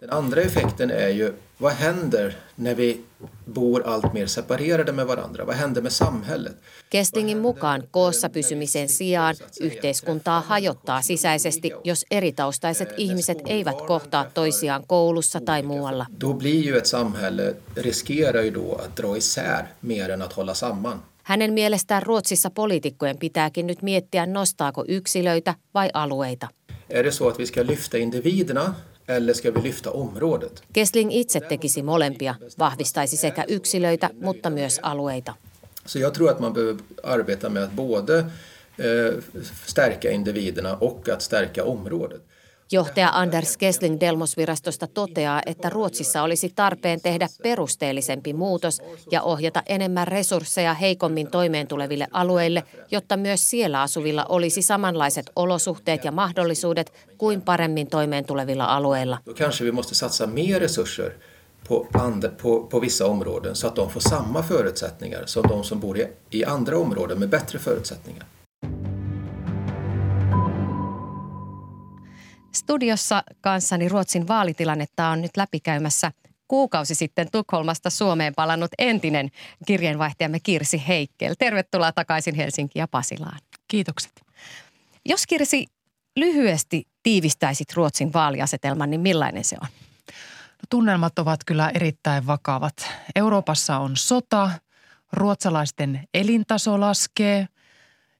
Den 0.00 0.10
andra 0.10 0.42
effekten 0.42 0.90
är 0.90 1.08
ju 1.08 1.32
vad 1.58 1.72
händer 1.72 2.36
när 2.56 2.74
vi 2.74 3.00
bor 3.44 3.82
allt 3.86 4.12
mer 4.12 4.26
separerade 4.26 4.92
med 4.92 5.06
varandra? 5.06 5.44
Vad 5.44 5.56
händer 5.56 5.82
med 5.82 5.92
samhället? 5.92 6.56
Kestingin 6.90 7.38
mukaan 7.38 7.82
koossa 7.90 8.28
pysymisen 8.28 8.88
sijaan 8.88 9.34
yhteiskuntaa 9.60 10.40
hajottaa 10.40 11.02
sisäisesti, 11.02 11.72
jos 11.84 12.04
eritaustaiset 12.10 12.88
ihmiset 12.96 13.38
eivät 13.46 13.76
kohtaa 13.86 14.24
toisiaan 14.34 14.84
koulussa 14.86 15.40
tai 15.40 15.62
muualla. 15.62 16.06
Då 16.20 16.34
blir 16.34 16.64
ju 16.64 16.76
ett 16.76 16.86
samhälle 16.86 17.54
riskerar 17.76 18.42
ju 18.42 18.50
då 18.50 18.74
att 18.74 18.96
dra 18.96 19.16
isär 19.16 19.64
mer 19.80 20.10
än 20.10 20.22
att 20.22 20.32
hålla 20.32 20.54
samman. 20.54 21.02
Hänen 21.22 21.52
mielestään 21.52 22.02
Ruotsissa 22.02 22.50
poliitikkojen 22.50 23.18
pitääkin 23.18 23.66
nyt 23.66 23.82
miettiä, 23.82 24.26
nostaako 24.26 24.84
yksilöitä 24.88 25.54
vai 25.74 25.90
alueita. 25.94 26.48
Är 26.90 27.04
det 27.04 27.12
så 27.12 27.28
att 27.28 27.40
vi 27.40 27.46
ska 27.46 27.62
lyfta 27.66 27.98
individerna 27.98 28.74
eller 29.08 29.32
ska 29.32 29.50
vi 29.50 29.60
lyfta 29.60 29.90
området? 29.90 30.62
Kessling 30.72 31.12
itse 31.12 31.40
tekisi 31.40 31.82
molempia, 31.82 32.34
vahvistaisi 32.58 33.16
sekä 33.16 33.44
yksilöitä, 33.48 34.10
mutta 34.20 34.50
myös 34.50 34.80
alueita. 34.82 35.34
Så 35.86 35.98
jag 35.98 36.14
tror 36.14 36.30
att 36.30 36.40
man 36.40 36.52
behöver 36.52 36.82
arbeta 37.02 37.48
med 37.48 37.62
att 37.62 37.72
både 37.72 38.18
eh, 38.18 39.14
stärka 39.66 40.10
individerna 40.10 40.76
och 40.76 41.08
att 41.08 41.22
stärka 41.22 41.64
området. 41.64 42.22
Johtaja 42.72 43.10
Anders 43.12 43.56
Kessling 43.56 44.00
Delmosvirastosta 44.00 44.86
toteaa, 44.86 45.42
että 45.46 45.70
Ruotsissa 45.70 46.22
olisi 46.22 46.52
tarpeen 46.54 47.00
tehdä 47.00 47.28
perusteellisempi 47.42 48.32
muutos 48.32 48.82
ja 49.10 49.22
ohjata 49.22 49.62
enemmän 49.66 50.08
resursseja 50.08 50.74
heikommin 50.74 51.30
toimeentuleville 51.30 52.08
alueille, 52.12 52.62
jotta 52.90 53.16
myös 53.16 53.50
siellä 53.50 53.82
asuvilla 53.82 54.24
olisi 54.28 54.62
samanlaiset 54.62 55.30
olosuhteet 55.36 56.04
ja 56.04 56.12
mahdollisuudet 56.12 56.92
kuin 57.18 57.42
paremmin 57.42 57.86
toimeentulevilla 57.86 58.64
alueilla. 58.64 59.18
Kanske 59.38 59.64
vi 59.64 59.72
måste 59.72 59.94
satsa 59.94 60.26
mer 60.26 60.60
resurser 60.60 61.10
på, 61.68 61.86
på, 62.42 62.66
på 62.70 62.80
vissa 62.80 63.06
områden 63.06 63.56
så 63.56 63.66
att 63.66 63.76
de 63.76 63.90
får 63.90 64.00
samma 64.00 64.42
förutsättningar 64.42 65.26
som 65.26 65.42
de 65.48 65.64
som 65.64 65.80
bor 65.80 65.98
i 66.30 66.44
andra 66.44 66.78
områden 66.78 67.18
med 67.18 67.28
bättre 67.28 67.58
förutsättningar. 67.58 68.24
Studiossa 72.56 73.22
kanssani 73.40 73.88
Ruotsin 73.88 74.28
vaalitilannetta 74.28 75.08
on 75.08 75.22
nyt 75.22 75.36
läpikäymässä 75.36 76.12
kuukausi 76.48 76.94
sitten 76.94 77.30
Tukholmasta 77.32 77.90
Suomeen 77.90 78.34
palannut 78.34 78.70
entinen 78.78 79.30
kirjeenvaihtajamme 79.66 80.40
Kirsi 80.40 80.82
Heikkel. 80.88 81.34
Tervetuloa 81.38 81.92
takaisin 81.92 82.34
Helsinkiin 82.34 82.80
ja 82.80 82.88
Pasilaan. 82.88 83.38
Kiitokset. 83.68 84.12
Jos 85.04 85.26
Kirsi 85.26 85.66
lyhyesti 86.16 86.88
tiivistäisit 87.02 87.72
Ruotsin 87.74 88.12
vaaliasetelman, 88.12 88.90
niin 88.90 89.00
millainen 89.00 89.44
se 89.44 89.56
on? 89.62 89.68
No, 90.08 90.64
tunnelmat 90.70 91.18
ovat 91.18 91.40
kyllä 91.46 91.70
erittäin 91.74 92.26
vakavat. 92.26 92.90
Euroopassa 93.16 93.78
on 93.78 93.96
sota, 93.96 94.50
ruotsalaisten 95.12 96.08
elintaso 96.14 96.80
laskee 96.80 97.48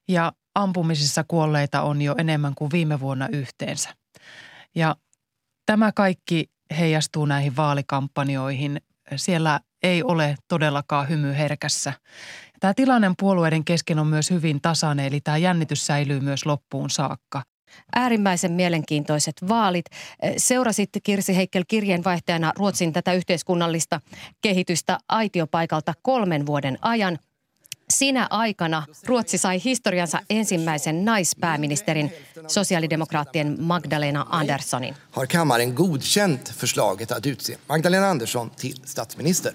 ja 0.08 0.32
ampumisissa 0.54 1.24
kuolleita 1.28 1.82
on 1.82 2.02
jo 2.02 2.14
enemmän 2.18 2.54
kuin 2.54 2.70
viime 2.72 3.00
vuonna 3.00 3.28
yhteensä. 3.28 3.94
Ja 4.76 4.96
tämä 5.66 5.92
kaikki 5.92 6.50
heijastuu 6.78 7.26
näihin 7.26 7.56
vaalikampanjoihin. 7.56 8.80
Siellä 9.16 9.60
ei 9.82 10.02
ole 10.02 10.36
todellakaan 10.48 11.08
hymy 11.08 11.34
herkässä. 11.34 11.92
Tämä 12.60 12.74
tilanne 12.74 13.10
puolueiden 13.18 13.64
kesken 13.64 13.98
on 13.98 14.06
myös 14.06 14.30
hyvin 14.30 14.60
tasainen, 14.60 15.06
eli 15.06 15.20
tämä 15.20 15.36
jännitys 15.36 15.86
säilyy 15.86 16.20
myös 16.20 16.46
loppuun 16.46 16.90
saakka. 16.90 17.42
Äärimmäisen 17.94 18.52
mielenkiintoiset 18.52 19.34
vaalit. 19.48 19.84
Seurasit 20.36 20.90
Kirsi 21.02 21.36
Heikkel 21.36 21.64
kirjeenvaihtajana 21.68 22.52
Ruotsin 22.56 22.92
tätä 22.92 23.12
yhteiskunnallista 23.12 24.00
kehitystä 24.40 24.98
aitiopaikalta 25.08 25.92
kolmen 26.02 26.46
vuoden 26.46 26.78
ajan. 26.82 27.18
Sinä 27.92 28.26
aikana 28.30 28.82
Ruotsi 29.04 29.38
sai 29.38 29.60
historiansa 29.64 30.18
ensimmäisen 30.30 31.04
naispääministerin, 31.04 32.12
sosiaalidemokraattien 32.46 33.56
Magdalena 33.60 34.26
Anderssonin. 34.30 34.96
Har 35.10 35.26
kammaren 35.26 35.72
godkänt 35.72 36.52
förslaget 36.52 37.12
att 37.12 37.26
utse 37.26 37.58
Magdalena 37.68 38.10
Andersson 38.10 38.50
till 38.50 38.76
statsminister? 38.84 39.52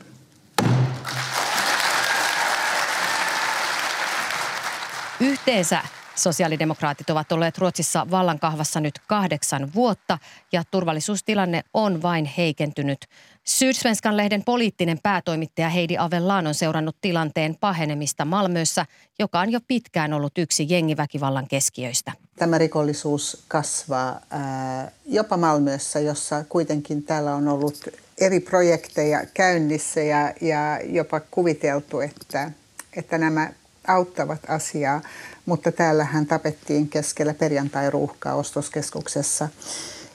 Yhteensä 5.19 5.81
Sosiaalidemokraatit 6.15 7.09
ovat 7.09 7.31
olleet 7.31 7.57
Ruotsissa 7.57 8.07
vallankahvassa 8.11 8.79
nyt 8.79 8.99
kahdeksan 9.07 9.73
vuotta 9.75 10.17
ja 10.51 10.63
turvallisuustilanne 10.71 11.63
on 11.73 12.01
vain 12.01 12.25
heikentynyt. 12.25 13.05
Sydsvenskan 13.43 14.17
lehden 14.17 14.43
poliittinen 14.43 14.99
päätoimittaja 15.03 15.69
Heidi 15.69 15.97
Avellaan 15.97 16.47
on 16.47 16.53
seurannut 16.53 16.95
tilanteen 17.01 17.55
pahenemista 17.59 18.25
Malmössä, 18.25 18.85
joka 19.19 19.39
on 19.39 19.51
jo 19.51 19.59
pitkään 19.67 20.13
ollut 20.13 20.37
yksi 20.37 20.65
jengiväkivallan 20.69 21.47
keskiöistä. 21.47 22.11
Tämä 22.35 22.57
rikollisuus 22.57 23.43
kasvaa 23.47 24.21
ää, 24.29 24.91
jopa 25.05 25.37
Malmössä, 25.37 25.99
jossa 25.99 26.45
kuitenkin 26.49 27.03
täällä 27.03 27.35
on 27.35 27.47
ollut 27.47 27.87
eri 28.17 28.39
projekteja 28.39 29.25
käynnissä 29.33 30.01
ja, 30.01 30.33
ja 30.41 30.79
jopa 30.83 31.19
kuviteltu, 31.19 31.99
että, 31.99 32.51
että 32.93 33.17
nämä 33.17 33.49
auttavat 33.87 34.39
asiaa, 34.47 35.01
mutta 35.45 35.71
täällähän 35.71 36.25
tapettiin 36.25 36.89
keskellä 36.89 37.33
perjantai-ruuhkaa 37.33 38.35
ostoskeskuksessa 38.35 39.49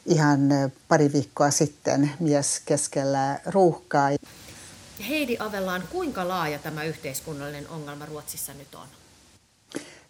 ihan 0.07 0.49
pari 0.89 1.13
viikkoa 1.13 1.51
sitten 1.51 2.11
mies 2.21 2.61
keskellä 2.65 3.41
ruuhkaa. 3.47 4.11
Heidi 5.09 5.37
Avellaan, 5.39 5.83
kuinka 5.93 6.29
laaja 6.29 6.59
tämä 6.59 6.85
yhteiskunnallinen 6.85 7.69
ongelma 7.69 8.07
Ruotsissa 8.07 8.53
nyt 8.55 8.75
on? 8.75 8.87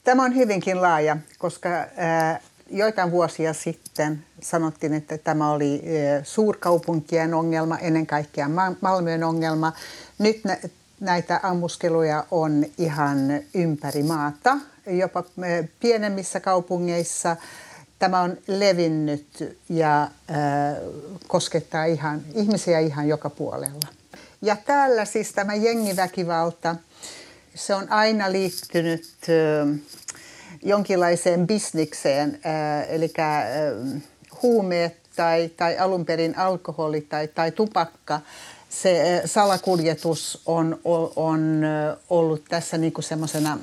Tämä 0.04 0.24
on 0.24 0.34
hyvinkin 0.34 0.82
laaja, 0.82 1.16
koska 1.38 1.68
joitain 2.70 3.10
vuosia 3.10 3.54
sitten 3.54 4.24
sanottiin, 4.42 4.94
että 4.94 5.18
tämä 5.18 5.50
oli 5.50 5.82
suurkaupunkien 6.22 7.34
ongelma, 7.34 7.78
ennen 7.78 8.06
kaikkea 8.06 8.48
Malmön 8.80 9.24
ongelma. 9.24 9.72
Nyt 10.18 10.40
näitä 11.00 11.40
ammuskeluja 11.42 12.24
on 12.30 12.64
ihan 12.78 13.18
ympäri 13.54 14.02
maata, 14.02 14.56
jopa 14.86 15.24
pienemmissä 15.80 16.40
kaupungeissa. 16.40 17.36
Tämä 17.98 18.20
on 18.20 18.38
levinnyt 18.46 19.56
ja 19.68 20.02
äh, 20.02 20.08
koskettaa 21.26 21.84
ihan, 21.84 22.22
ihmisiä 22.34 22.78
ihan 22.78 23.08
joka 23.08 23.30
puolella. 23.30 23.88
Ja 24.42 24.56
täällä 24.56 25.04
siis 25.04 25.32
tämä 25.32 25.54
jengiväkivalta, 25.54 26.76
se 27.54 27.74
on 27.74 27.92
aina 27.92 28.32
liittynyt 28.32 29.04
äh, 29.28 29.78
jonkinlaiseen 30.62 31.46
bisnikseen, 31.46 32.40
eli 32.88 33.12
huumeet 34.42 34.96
tai, 35.16 35.50
tai 35.56 35.78
alun 35.78 36.04
perin 36.04 36.38
alkoholi 36.38 37.00
tai, 37.00 37.28
tai 37.28 37.52
tupakka, 37.52 38.20
se 38.68 39.22
salakuljetus 39.24 40.42
on, 40.46 40.80
on 41.16 41.62
ollut 42.10 42.44
tässä 42.48 42.78
niin 42.78 42.92
semmoisena 43.00 43.58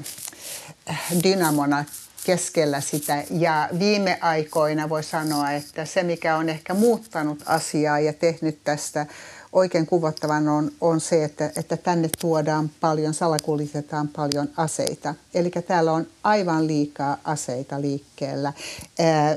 dynamona 1.23 1.85
keskellä 2.25 2.82
sitä. 2.82 3.24
Ja 3.32 3.70
viime 3.80 4.18
aikoina 4.22 4.89
voi 4.89 5.03
sanoa, 5.03 5.51
että 5.51 5.86
se 5.86 6.03
mikä 6.03 6.38
on 6.38 6.50
ehkä 6.50 6.74
muuttanut 6.74 7.44
asiaa 7.46 8.00
ja 8.00 8.13
tehnyt 8.13 8.60
tästä 8.63 9.06
oikein 9.53 9.86
kuvattavan 9.86 10.48
on, 10.48 10.72
on 10.82 11.01
se, 11.01 11.24
että, 11.24 11.51
että 11.58 11.77
tänne 11.77 12.10
tuodaan 12.20 12.72
paljon, 12.80 13.13
salakuljetetaan 13.13 14.08
paljon 14.08 14.50
aseita. 14.58 15.15
Eli 15.34 15.51
täällä 15.68 15.92
on 15.92 16.08
aivan 16.24 16.68
liikaa 16.68 17.18
aseita 17.24 17.82
liikkeellä, 17.82 18.53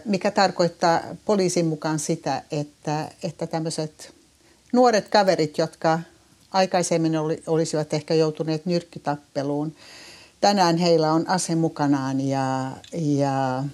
mikä 0.04 0.30
tarkoittaa 0.30 1.00
poliisin 1.24 1.66
mukaan 1.66 1.98
sitä, 1.98 2.42
että, 2.50 3.10
että 3.22 3.46
tämmöiset 3.46 4.14
nuoret 4.72 5.08
kaverit, 5.08 5.58
jotka 5.58 6.00
aikaisemmin 6.52 7.16
oli, 7.16 7.42
olisivat 7.46 7.94
ehkä 7.94 8.14
joutuneet 8.14 8.66
nyrkkitappeluun, 8.66 9.74
tänään 10.40 10.76
heillä 10.76 11.12
on 11.12 11.28
ase 11.28 11.54
mukanaan 11.54 12.20
ja, 12.20 12.70
ja 12.92 13.64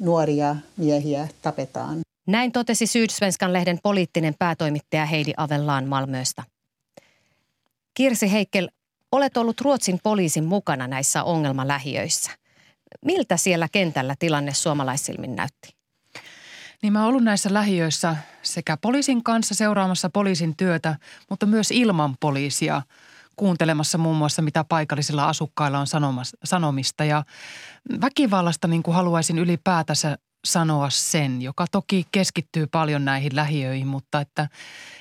nuoria 0.00 0.56
miehiä 0.76 1.28
tapetaan. 1.42 1.98
Näin 2.26 2.52
totesi 2.52 2.86
Sydsvenskan 2.86 3.52
lehden 3.52 3.78
poliittinen 3.82 4.34
päätoimittaja 4.38 5.06
Heidi 5.06 5.32
Avellaan 5.36 5.88
Malmöstä. 5.88 6.42
Kirsi 7.94 8.32
Heikkel, 8.32 8.68
olet 9.12 9.36
ollut 9.36 9.60
Ruotsin 9.60 10.00
poliisin 10.02 10.44
mukana 10.44 10.88
näissä 10.88 11.24
ongelmalähiöissä. 11.24 12.30
Miltä 13.04 13.36
siellä 13.36 13.68
kentällä 13.72 14.14
tilanne 14.18 14.54
suomalaissilmin 14.54 15.36
näytti? 15.36 15.74
Niin 16.82 16.92
mä 16.92 17.00
oon 17.00 17.08
ollut 17.08 17.24
näissä 17.24 17.54
lähiöissä 17.54 18.16
sekä 18.42 18.76
poliisin 18.76 19.24
kanssa 19.24 19.54
seuraamassa 19.54 20.10
poliisin 20.10 20.56
työtä, 20.56 20.96
mutta 21.30 21.46
myös 21.46 21.70
ilman 21.70 22.16
poliisia 22.20 22.82
kuuntelemassa 23.40 23.98
muun 23.98 24.16
muassa, 24.16 24.42
mitä 24.42 24.64
paikallisilla 24.64 25.28
asukkailla 25.28 25.78
on 25.78 25.86
sanomista. 26.44 27.04
Ja 27.04 27.24
väkivallasta 28.00 28.68
niin 28.68 28.82
kuin 28.82 28.94
haluaisin 28.94 29.38
ylipäätänsä 29.38 30.18
sanoa 30.44 30.90
sen, 30.90 31.42
joka 31.42 31.66
toki 31.72 32.06
keskittyy 32.12 32.66
paljon 32.66 33.04
näihin 33.04 33.36
lähiöihin, 33.36 33.86
mutta 33.86 34.20
että, 34.20 34.48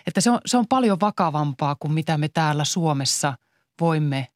että 0.08 0.22
se, 0.22 0.32
on, 0.32 0.40
se 0.46 0.58
on 0.58 0.68
paljon 0.68 1.00
vakavampaa 1.00 1.76
kuin 1.80 1.94
mitä 1.94 2.18
me 2.18 2.30
täällä 2.30 2.64
Suomessa 2.64 3.34
voimme 3.82 4.28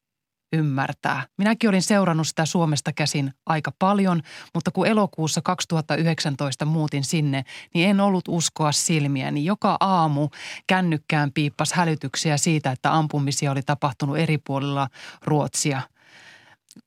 ymmärtää. 0.54 1.26
Minäkin 1.38 1.70
olin 1.70 1.82
seurannut 1.82 2.28
sitä 2.28 2.46
Suomesta 2.46 2.92
käsin 2.92 3.32
aika 3.46 3.72
paljon, 3.78 4.22
mutta 4.54 4.70
kun 4.70 4.86
elokuussa 4.86 5.40
2019 5.42 6.64
muutin 6.64 7.04
sinne, 7.04 7.44
niin 7.74 7.90
en 7.90 8.00
ollut 8.00 8.24
uskoa 8.28 8.72
silmiä. 8.72 9.30
Niin 9.30 9.44
joka 9.44 9.76
aamu 9.80 10.28
kännykkään 10.66 11.32
piippas 11.32 11.72
hälytyksiä 11.72 12.36
siitä, 12.36 12.70
että 12.70 12.94
ampumisia 12.94 13.52
oli 13.52 13.62
tapahtunut 13.62 14.18
eri 14.18 14.38
puolilla 14.38 14.88
Ruotsia– 15.26 15.82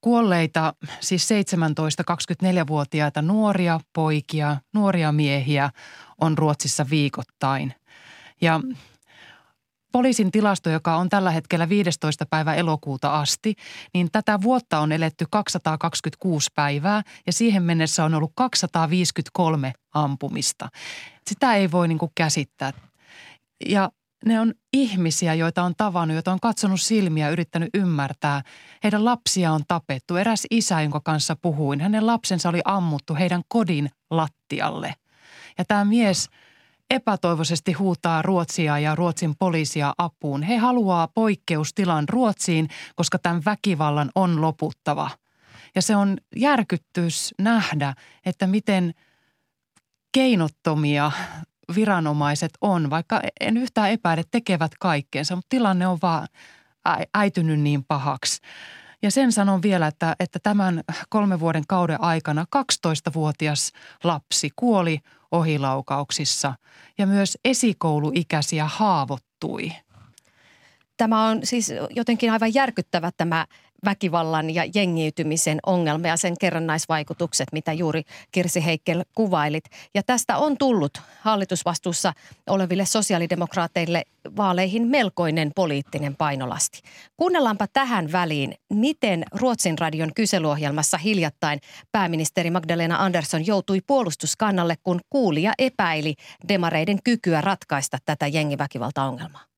kuolleita, 0.01 0.73
siis 0.99 1.29
17-24-vuotiaita 1.29 3.21
nuoria 3.21 3.79
poikia, 3.93 4.57
nuoria 4.73 5.11
miehiä 5.11 5.69
on 6.21 6.37
Ruotsissa 6.37 6.85
viikoittain. 6.89 7.73
Ja 8.41 8.61
poliisin 9.91 10.31
tilasto, 10.31 10.69
joka 10.69 10.95
on 10.95 11.09
tällä 11.09 11.31
hetkellä 11.31 11.69
15. 11.69 12.25
päivä 12.25 12.53
elokuuta 12.53 13.19
asti, 13.19 13.55
niin 13.93 14.09
tätä 14.11 14.41
vuotta 14.41 14.79
on 14.79 14.91
eletty 14.91 15.25
226 15.31 16.49
päivää 16.55 17.01
ja 17.25 17.33
siihen 17.33 17.63
mennessä 17.63 18.05
on 18.05 18.13
ollut 18.13 18.31
253 18.35 19.73
ampumista. 19.93 20.69
Sitä 21.29 21.53
ei 21.53 21.71
voi 21.71 21.87
niin 21.87 21.97
kuin 21.97 22.11
käsittää. 22.15 22.73
Ja 23.65 23.91
ne 24.25 24.39
on 24.39 24.53
ihmisiä, 24.73 25.33
joita 25.33 25.63
on 25.63 25.73
tavannut, 25.77 26.15
joita 26.15 26.31
on 26.31 26.39
katsonut 26.39 26.81
silmiä, 26.81 27.29
yrittänyt 27.29 27.69
ymmärtää. 27.73 28.41
Heidän 28.83 29.05
lapsia 29.05 29.51
on 29.51 29.61
tapettu. 29.67 30.15
Eräs 30.15 30.47
isä, 30.51 30.81
jonka 30.81 31.01
kanssa 31.03 31.35
puhuin, 31.41 31.81
hänen 31.81 32.07
lapsensa 32.07 32.49
oli 32.49 32.61
ammuttu 32.65 33.15
heidän 33.15 33.41
kodin 33.47 33.89
lattialle. 34.09 34.93
Ja 35.57 35.65
tämä 35.65 35.85
mies 35.85 36.29
epätoivoisesti 36.89 37.73
huutaa 37.73 38.21
Ruotsia 38.21 38.79
ja 38.79 38.95
Ruotsin 38.95 39.35
poliisia 39.39 39.93
apuun. 39.97 40.43
He 40.43 40.57
haluaa 40.57 41.07
poikkeustilan 41.07 42.09
Ruotsiin, 42.09 42.69
koska 42.95 43.19
tämän 43.19 43.41
väkivallan 43.45 44.09
on 44.15 44.41
loputtava. 44.41 45.09
Ja 45.75 45.81
se 45.81 45.95
on 45.95 46.17
järkyttys 46.35 47.33
nähdä, 47.39 47.93
että 48.25 48.47
miten 48.47 48.93
keinottomia 50.11 51.11
viranomaiset 51.75 52.51
on, 52.61 52.89
vaikka 52.89 53.21
en 53.39 53.57
yhtään 53.57 53.91
epäile, 53.91 54.23
tekevät 54.31 54.71
kaikkeensa, 54.79 55.35
mutta 55.35 55.49
tilanne 55.49 55.87
on 55.87 55.97
vaan 56.01 56.27
äitynyt 57.13 57.59
niin 57.59 57.83
pahaksi. 57.83 58.41
Ja 59.01 59.11
sen 59.11 59.31
sanon 59.31 59.61
vielä, 59.61 59.87
että, 59.87 60.15
että 60.19 60.39
tämän 60.43 60.83
kolmen 61.09 61.39
vuoden 61.39 61.63
kauden 61.67 62.01
aikana 62.01 62.45
12-vuotias 62.55 63.71
lapsi 64.03 64.49
kuoli 64.55 64.99
ohilaukauksissa 65.31 66.53
ja 66.97 67.07
myös 67.07 67.37
esikouluikäisiä 67.45 68.65
haavoittui. 68.65 69.71
Tämä 70.97 71.27
on 71.27 71.39
siis 71.43 71.71
jotenkin 71.89 72.31
aivan 72.31 72.53
järkyttävä 72.53 73.11
tämä 73.17 73.45
väkivallan 73.85 74.55
ja 74.55 74.63
jengiytymisen 74.75 75.59
ongelma 75.65 76.07
ja 76.07 76.17
sen 76.17 76.37
kerrannaisvaikutukset, 76.39 77.47
mitä 77.51 77.73
juuri 77.73 78.03
Kirsi 78.31 78.65
Heikkel 78.65 79.03
kuvailit. 79.15 79.63
Ja 79.95 80.03
tästä 80.03 80.37
on 80.37 80.57
tullut 80.57 81.01
hallitusvastuussa 81.21 82.13
oleville 82.49 82.85
sosiaalidemokraateille 82.85 84.03
vaaleihin 84.37 84.87
melkoinen 84.87 85.51
poliittinen 85.55 86.15
painolasti. 86.15 86.81
Kuunnellaanpa 87.17 87.67
tähän 87.73 88.11
väliin, 88.11 88.55
miten 88.73 89.25
Ruotsin 89.31 89.79
radion 89.79 90.13
kyselyohjelmassa 90.15 90.97
hiljattain 90.97 91.59
pääministeri 91.91 92.51
Magdalena 92.51 93.03
Andersson 93.03 93.47
joutui 93.47 93.81
puolustuskannalle, 93.87 94.75
kun 94.83 94.99
kuulija 95.09 95.53
epäili 95.57 96.13
demareiden 96.47 96.99
kykyä 97.03 97.41
ratkaista 97.41 97.97
tätä 98.05 98.27
jengiväkivaltaongelmaa. 98.27 99.56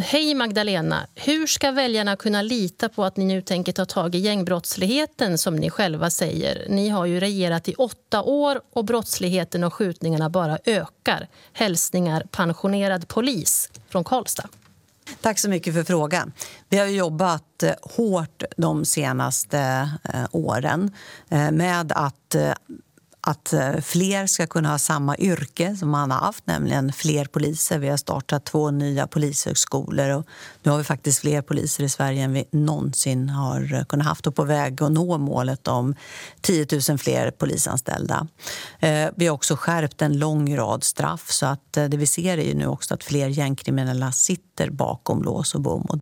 Hej 0.00 0.34
Magdalena! 0.34 1.06
Hur 1.14 1.46
ska 1.46 1.70
väljarna 1.70 2.16
kunna 2.16 2.42
lita 2.42 2.88
på 2.88 3.04
att 3.04 3.16
ni 3.16 3.24
nu 3.24 3.42
tänker 3.42 3.72
ta 3.72 3.84
tag 3.84 4.14
i 4.14 4.18
gängbrottsligheten 4.18 5.38
som 5.38 5.56
ni 5.56 5.70
själva 5.70 6.10
säger? 6.10 6.66
Ni 6.68 6.88
har 6.88 7.06
ju 7.06 7.20
regerat 7.20 7.68
i 7.68 7.74
åtta 7.74 8.22
år 8.22 8.60
och 8.72 8.84
brottsligheten 8.84 9.64
och 9.64 9.74
skjutningarna 9.74 10.30
bara 10.30 10.58
ökar. 10.64 11.28
Hälsningar 11.52 12.26
pensionerad 12.30 13.08
polis 13.08 13.70
från 13.88 14.04
Karlstad. 14.04 14.48
Tack 15.20 15.38
så 15.38 15.48
mycket 15.48 15.74
för 15.74 15.84
frågan. 15.84 16.32
Vi 16.68 16.78
har 16.78 16.86
jobbat 16.86 17.62
eh, 17.62 17.72
hårt 17.82 18.42
de 18.56 18.84
senaste 18.84 19.90
eh, 20.14 20.24
åren 20.30 20.90
eh, 21.28 21.50
med 21.50 21.92
att 21.96 22.36
att 23.26 23.52
eh, 23.52 23.76
fler 23.76 24.26
ska 24.26 24.46
kunna 24.46 24.68
ha 24.68 24.78
samma 24.78 25.16
yrke 25.16 25.76
som 25.76 25.90
man 25.90 26.10
har 26.10 26.18
haft, 26.18 26.46
nämligen 26.46 26.92
fler 26.92 27.24
poliser. 27.24 27.78
Vi 27.78 27.88
har 27.88 27.96
startat 27.96 28.44
två 28.44 28.70
nya 28.70 29.06
polishögskolor 29.06 30.10
och 30.10 30.26
nu 30.62 30.70
har 30.70 30.78
vi 30.78 30.84
faktiskt 30.84 31.20
fler 31.20 31.42
poliser 31.42 31.84
i 31.84 31.88
Sverige 31.88 32.22
än 32.22 32.32
vi 32.32 32.44
någonsin 32.50 33.28
har 33.28 33.74
eh, 33.74 33.84
kunnat 33.84 34.06
haft 34.06 34.26
och 34.26 34.34
på 34.34 34.44
väg 34.44 34.82
att 34.82 34.92
nå 34.92 35.18
målet 35.18 35.68
om 35.68 35.94
10 36.40 36.66
000 36.88 36.98
fler 36.98 37.30
polisanställda. 37.30 38.26
Eh, 38.80 39.08
vi 39.16 39.26
har 39.26 39.34
också 39.34 39.56
skärpt 39.56 40.02
en 40.02 40.18
lång 40.18 40.56
rad 40.56 40.84
straff 40.84 41.30
så 41.30 41.46
att 41.46 41.72
det 41.72 41.96
vi 41.96 42.06
ser 42.06 42.38
är 42.38 42.42
ju 42.42 42.54
nu 42.54 42.66
också 42.66 42.94
att 42.94 43.04
fler 43.04 43.28
gängkriminella 43.28 44.12
sitter 44.12 44.70
bakom 44.70 45.22
lås 45.22 45.54
och 45.54 45.60
bom. 45.60 46.00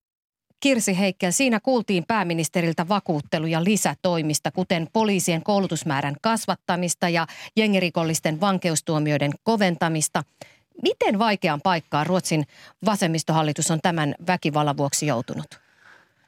Kirsi 0.60 0.98
Heikkel, 0.98 1.30
siinä 1.30 1.60
kuultiin 1.60 2.04
pääministeriltä 2.08 2.88
vakuutteluja 2.88 3.64
lisätoimista, 3.64 4.50
kuten 4.50 4.88
poliisien 4.92 5.42
koulutusmäärän 5.42 6.14
kasvattamista 6.22 7.08
ja 7.08 7.26
jengirikollisten 7.56 8.40
vankeustuomioiden 8.40 9.32
koventamista. 9.42 10.22
Miten 10.82 11.18
vaikeaan 11.18 11.60
paikkaan 11.60 12.06
Ruotsin 12.06 12.46
vasemmistohallitus 12.84 13.70
on 13.70 13.78
tämän 13.82 14.14
väkivallan 14.26 14.76
vuoksi 14.76 15.06
joutunut? 15.06 15.60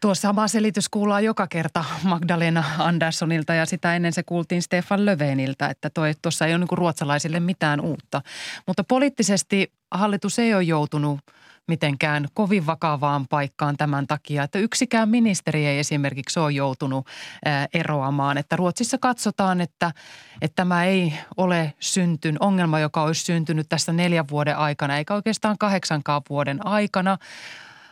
Tuo 0.01 0.15
sama 0.15 0.49
selitys 0.49 0.89
kuullaan 0.89 1.25
joka 1.25 1.47
kerta 1.47 1.85
Magdalena 2.03 2.65
Anderssonilta 2.79 3.55
ja 3.55 3.67
sitä 3.67 3.97
ennen 3.97 4.13
se 4.13 4.23
kuultiin 4.23 4.63
Stefan 4.63 5.07
Löfveniltä, 5.07 5.69
että 5.69 5.91
tuossa 6.23 6.47
ei 6.47 6.53
ole 6.53 6.59
niin 6.59 6.79
ruotsalaisille 6.79 7.41
mitään 7.41 7.81
uutta. 7.81 8.23
Mutta 8.67 8.85
poliittisesti 8.85 9.73
hallitus 9.91 10.39
ei 10.39 10.55
ole 10.55 10.63
joutunut– 10.63 11.21
mitenkään 11.69 12.29
kovin 12.35 12.67
vakavaan 12.67 13.27
paikkaan 13.29 13.77
tämän 13.77 14.07
takia, 14.07 14.43
että 14.43 14.59
yksikään 14.59 15.09
ministeri 15.09 15.67
ei 15.67 15.79
esimerkiksi 15.79 16.41
ole 16.41 16.53
joutunut 16.53 17.07
eroamaan. 17.75 18.39
Että 18.39 18.57
Ruotsissa 18.57 18.99
katsotaan, 18.99 19.61
että, 19.61 19.93
että 20.43 20.57
tämä 20.57 20.85
ei 20.85 21.15
ole 21.37 21.75
syntynyt, 21.81 22.43
ongelma, 22.43 22.79
joka 22.79 23.03
olisi 23.03 23.25
syntynyt 23.25 23.69
tässä 23.69 23.93
neljän 23.93 24.29
vuoden 24.31 24.57
aikana, 24.57 24.97
eikä 24.97 25.15
oikeastaan 25.15 25.59
kahdeksankaan 25.59 26.23
vuoden 26.31 26.67
aikana. 26.67 27.19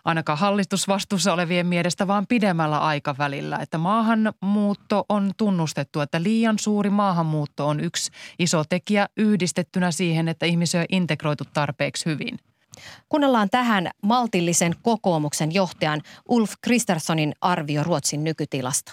ainakaan 0.04 0.38
hallitusvastuussa 0.38 1.32
olevien 1.32 1.66
mielestä, 1.66 2.06
vaan 2.06 2.26
pidemmällä 2.26 2.78
aikavälillä. 2.78 3.56
Että 3.56 3.78
maahanmuutto 3.78 5.04
on 5.08 5.32
tunnustettu, 5.36 6.00
että 6.00 6.22
liian 6.22 6.58
suuri 6.58 6.90
maahanmuutto 6.90 7.68
on 7.68 7.80
yksi 7.80 8.10
iso 8.38 8.64
tekijä 8.64 9.08
yhdistettynä 9.16 9.90
siihen, 9.90 10.28
että 10.28 10.46
ihmisiä 10.46 10.80
on 10.80 10.86
integroitu 10.88 11.44
tarpeeksi 11.52 12.06
hyvin. 12.06 12.38
Kuunnellaan 13.10 13.50
tähän 13.50 13.90
maltillisen 14.02 14.74
kokoomuksen 14.82 15.52
johtajan 15.52 16.02
Ulf 16.28 16.54
Kristerssonin 16.60 17.34
arvio 17.40 17.82
Ruotsin 17.82 18.24
nykytilasta. 18.24 18.92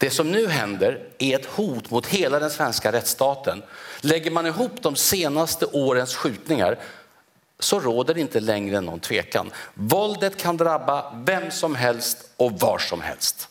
Det 0.00 0.10
som 0.10 0.32
nu 0.32 0.48
händer 0.48 1.08
är 1.18 1.38
ett 1.38 1.46
hot 1.46 1.90
mot 1.90 2.06
hela 2.06 2.38
den 2.38 2.50
svenska 2.50 2.92
rättsstaten. 2.92 3.62
Lägger 4.00 4.30
man 4.30 4.46
ihop 4.46 4.82
de 4.82 4.96
senaste 4.96 5.66
årens 5.66 6.16
skjutningar 6.16 6.78
så 7.60 7.80
råder 7.80 8.14
det 8.14 8.20
inte 8.20 8.40
längre 8.40 8.80
någon 8.80 9.00
tvekan. 9.00 9.50
Våldet 9.74 10.36
kan 10.42 10.56
drabba 10.56 11.12
vem 11.26 11.50
som 11.50 11.74
helst 11.74 12.30
och 12.36 12.52
var 12.52 12.78
som 12.78 13.00
helst. 13.00 13.47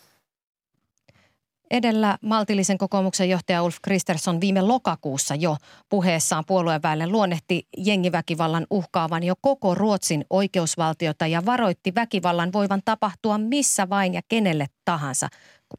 Edellä 1.71 2.17
maltillisen 2.21 2.77
kokoomuksen 2.77 3.29
johtaja 3.29 3.63
Ulf 3.63 3.77
Kristersson 3.81 4.41
viime 4.41 4.61
lokakuussa 4.61 5.35
jo 5.35 5.57
puheessaan 5.89 6.43
puolueväelle 6.47 7.07
luonnehti 7.07 7.67
jengiväkivallan 7.77 8.67
uhkaavan 8.69 9.23
jo 9.23 9.35
koko 9.41 9.75
Ruotsin 9.75 10.25
oikeusvaltiota 10.29 11.27
ja 11.27 11.45
varoitti 11.45 11.95
väkivallan 11.95 12.53
voivan 12.53 12.81
tapahtua 12.85 13.37
missä 13.37 13.89
vain 13.89 14.13
ja 14.13 14.21
kenelle 14.27 14.65
tahansa. 14.85 15.27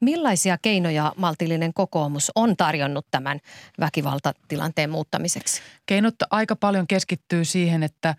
Millaisia 0.00 0.58
keinoja 0.62 1.12
maltillinen 1.16 1.74
kokoomus 1.74 2.32
on 2.34 2.56
tarjonnut 2.56 3.06
tämän 3.10 3.40
väkivaltatilanteen 3.80 4.90
muuttamiseksi? 4.90 5.62
Keinot 5.86 6.14
aika 6.30 6.56
paljon 6.56 6.86
keskittyy 6.86 7.44
siihen, 7.44 7.82
että 7.82 8.14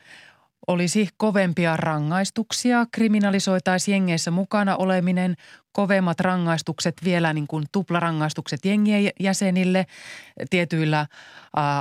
olisi 0.67 1.10
kovempia 1.17 1.77
rangaistuksia, 1.77 2.86
kriminalisoitaisiin 2.91 3.93
jengeissä 3.93 4.32
mukana 4.32 4.75
oleminen, 4.75 5.36
kovemmat 5.71 6.19
rangaistukset, 6.19 6.95
vielä 7.03 7.34
niin 7.34 7.47
kuin 7.47 7.65
tuplarangaistukset 7.71 8.65
jengien 8.65 9.12
jäsenille 9.19 9.86
tietyillä 10.49 11.05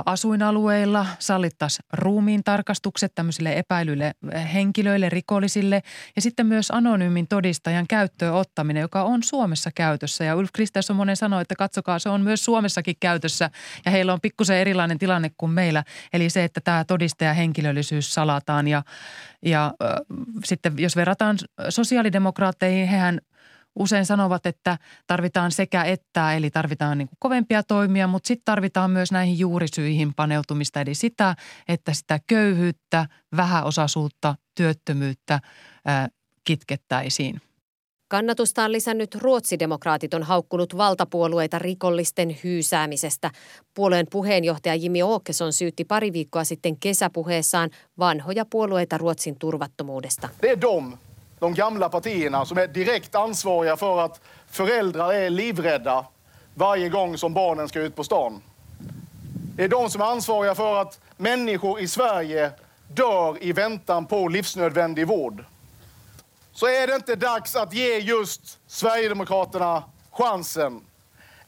asuinalueilla, 0.05 1.05
sallittaisiin 1.19 1.85
ruumiin 1.93 2.43
tarkastukset 2.43 3.11
tämmöisille 3.15 3.57
epäilyille 3.57 4.13
henkilöille, 4.53 5.09
rikollisille 5.09 5.83
ja 6.15 6.21
sitten 6.21 6.45
myös 6.45 6.71
anonyymin 6.71 7.27
todistajan 7.27 7.87
käyttöön 7.87 8.33
ottaminen, 8.33 8.81
joka 8.81 9.03
on 9.03 9.23
Suomessa 9.23 9.69
käytössä. 9.75 10.23
Ja 10.23 10.35
Ulf 10.35 10.49
Kristersson 10.53 10.95
monen 10.95 11.17
sanoi, 11.17 11.41
että 11.41 11.55
katsokaa, 11.55 11.99
se 11.99 12.09
on 12.09 12.21
myös 12.21 12.45
Suomessakin 12.45 12.95
käytössä 12.99 13.49
ja 13.85 13.91
heillä 13.91 14.13
on 14.13 14.21
pikkusen 14.21 14.57
erilainen 14.57 14.99
tilanne 14.99 15.31
kuin 15.37 15.51
meillä. 15.51 15.83
Eli 16.13 16.29
se, 16.29 16.43
että 16.43 16.61
tämä 16.63 16.83
todistajan 16.83 17.35
henkilöllisyys 17.35 18.13
salataan 18.13 18.67
ja, 18.67 18.83
ja 19.45 19.73
äh, 19.83 19.89
sitten 20.45 20.73
jos 20.77 20.95
verrataan 20.95 21.37
sosiaalidemokraatteihin, 21.69 22.87
hehän 22.87 23.19
usein 23.75 24.05
sanovat, 24.05 24.45
että 24.45 24.77
tarvitaan 25.07 25.51
sekä 25.51 25.83
että, 25.83 26.33
eli 26.33 26.49
tarvitaan 26.49 26.97
niin 26.97 27.07
kuin 27.07 27.17
kovempia 27.19 27.63
toimia, 27.63 28.07
mutta 28.07 28.27
sitten 28.27 28.45
tarvitaan 28.45 28.91
myös 28.91 29.11
näihin 29.11 29.39
juurisyihin 29.39 30.13
paneutumista, 30.15 30.81
eli 30.81 30.95
sitä, 30.95 31.35
että 31.67 31.93
sitä 31.93 32.19
köyhyyttä, 32.27 33.05
vähäosaisuutta, 33.37 34.35
työttömyyttä 34.55 35.39
ää, 35.85 36.07
kitkettäisiin. 36.43 37.41
Kannatusta 38.07 38.63
on 38.63 38.71
lisännyt 38.71 39.15
ruotsidemokraatit 39.15 40.13
on 40.13 40.23
haukkunut 40.23 40.77
valtapuolueita 40.77 41.59
rikollisten 41.59 42.37
hyysäämisestä. 42.43 43.31
Puolueen 43.73 44.07
puheenjohtaja 44.11 44.75
Jimmy 44.75 44.99
Åkesson 45.15 45.53
syytti 45.53 45.85
pari 45.85 46.13
viikkoa 46.13 46.43
sitten 46.43 46.79
kesäpuheessaan 46.79 47.69
vanhoja 47.99 48.45
puolueita 48.45 48.97
Ruotsin 48.97 49.35
turvattomuudesta. 49.39 50.29
Det 50.41 50.51
är 50.51 50.61
de 50.61 50.67
de 51.39 51.53
gamla 51.53 51.89
partierna 51.89 52.45
som 52.45 52.57
är 52.57 52.67
direkt 52.67 53.15
ansvariga 53.15 53.77
för 53.77 53.99
att 53.99 54.21
föräldrar 54.49 55.13
är 55.13 55.29
livrädda 55.29 56.05
varje 56.53 56.89
gång 56.89 57.17
som 57.17 57.33
barnen 57.33 57.69
ska 57.69 57.79
ut 57.79 57.95
på 57.95 58.03
stan. 58.03 58.41
Det 59.55 59.63
är 59.63 59.69
de 59.69 59.89
som 59.89 60.01
är 60.01 60.05
ansvariga 60.05 60.55
för 60.55 60.81
att 60.81 60.99
människor 61.17 61.79
i 61.79 61.87
Sverige 61.87 62.51
dör 62.87 63.43
i 63.43 63.51
väntan 63.51 64.05
på 64.05 64.27
livsnödvändig 64.27 65.07
vård. 65.07 65.45
Så 66.51 66.67
är 66.67 66.87
det 66.87 66.95
inte 66.95 67.15
dags 67.15 67.55
att 67.55 67.73
ge 67.73 67.97
just 67.97 68.59
Sverigedemokraterna 68.67 69.83
chansen? 70.11 70.81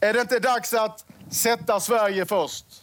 Är 0.00 0.12
det 0.12 0.20
inte 0.20 0.38
dags 0.38 0.74
att 0.74 1.04
sätta 1.30 1.80
Sverige 1.80 2.26
först? 2.26 2.81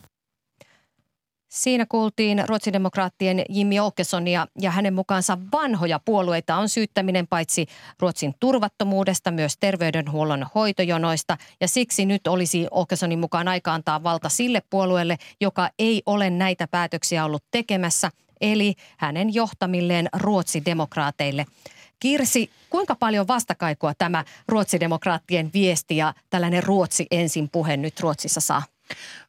Siinä 1.49 1.85
kuultiin 1.89 2.43
ruotsidemokraattien 2.47 3.41
Jimmy 3.49 3.79
Åkessonia 3.79 4.47
ja 4.62 4.71
hänen 4.71 4.93
mukaansa 4.93 5.38
vanhoja 5.51 5.99
puolueita 6.05 6.55
on 6.55 6.69
syyttäminen 6.69 7.27
paitsi 7.27 7.65
Ruotsin 7.99 8.35
turvattomuudesta 8.39 9.31
myös 9.31 9.57
terveydenhuollon 9.59 10.45
hoitojonoista 10.55 11.38
ja 11.62 11.67
siksi 11.67 12.05
nyt 12.05 12.27
olisi 12.27 12.67
Åkessonin 12.81 13.19
mukaan 13.19 13.47
aika 13.47 13.73
antaa 13.73 14.03
valta 14.03 14.29
sille 14.29 14.62
puolueelle, 14.69 15.17
joka 15.41 15.69
ei 15.79 16.01
ole 16.05 16.29
näitä 16.29 16.67
päätöksiä 16.67 17.25
ollut 17.25 17.43
tekemässä, 17.51 18.12
eli 18.41 18.73
hänen 18.97 19.33
johtamilleen 19.33 20.09
ruotsidemokraateille. 20.17 21.45
Kirsi, 21.99 22.49
kuinka 22.69 22.95
paljon 22.95 23.27
vastakaikua 23.27 23.93
tämä 23.97 24.25
ruotsidemokraattien 24.47 25.49
viesti 25.53 25.97
ja 25.97 26.13
tällainen 26.29 26.63
Ruotsi 26.63 27.07
ensin 27.12 27.49
puhe 27.51 27.77
nyt 27.77 27.99
Ruotsissa 27.99 28.41
saa? 28.41 28.63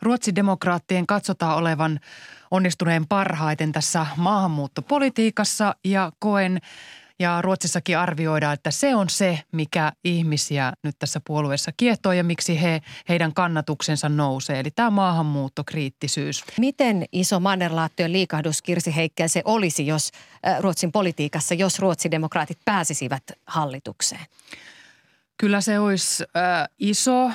Ruotsidemokraattien 0.03 1.07
katsotaan 1.07 1.57
olevan 1.57 2.01
onnistuneen 2.51 3.07
parhaiten 3.07 3.73
tässä 3.73 4.07
maahanmuuttopolitiikassa 4.17 5.75
ja 5.85 6.13
koen 6.19 6.61
ja 7.21 7.43
Ruotsissakin 7.43 7.99
arvioidaan, 7.99 8.55
että 8.55 8.71
se 8.71 8.95
on 8.95 9.11
se, 9.11 9.39
mikä 9.53 9.93
ihmisiä 10.05 10.73
nyt 10.83 10.99
tässä 10.99 11.21
puolueessa 11.27 11.73
kiehtoo 11.77 12.13
ja 12.13 12.25
miksi 12.25 12.63
he, 12.63 12.81
heidän 13.09 13.35
kannatuksensa 13.35 14.09
nousee. 14.09 14.61
Eli 14.61 14.71
tämä 14.71 14.91
maahanmuuttokriittisyys. 14.91 16.45
Miten 16.59 17.05
iso 17.13 17.41
mannerlaattojen 17.41 18.13
liikahdus 18.13 18.63
Kirsi 18.63 18.97
Heikkeä 18.97 19.29
se 19.29 19.43
olisi, 19.45 19.87
jos 19.87 20.11
Ruotsin 20.61 20.93
politiikassa, 20.93 21.55
jos 21.55 21.79
ruotsidemokraatit 21.79 22.59
pääsisivät 22.65 23.23
hallitukseen? 23.47 24.27
Kyllä 25.37 25.61
se 25.61 25.79
olisi 25.79 26.25
äh, 26.37 26.69
iso 26.79 27.31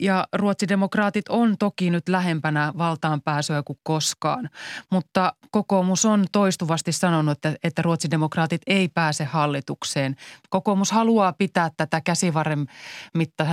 ja 0.00 0.26
ruotsidemokraatit 0.32 1.28
on 1.28 1.58
toki 1.58 1.90
nyt 1.90 2.08
lähempänä 2.08 2.72
valtaan 2.78 3.22
pääsyä 3.22 3.62
kuin 3.62 3.78
koskaan. 3.82 4.50
Mutta 4.90 5.32
kokoomus 5.50 6.04
on 6.04 6.24
toistuvasti 6.32 6.92
sanonut, 6.92 7.32
että, 7.32 7.54
että 7.64 7.82
ruotsidemokraatit 7.82 8.62
ei 8.66 8.88
pääse 8.88 9.24
hallitukseen. 9.24 10.16
Kokoomus 10.50 10.92
haluaa 10.92 11.32
pitää 11.32 11.70
tätä 11.76 12.00
käsivarren 12.00 12.66
mitta, 13.14 13.46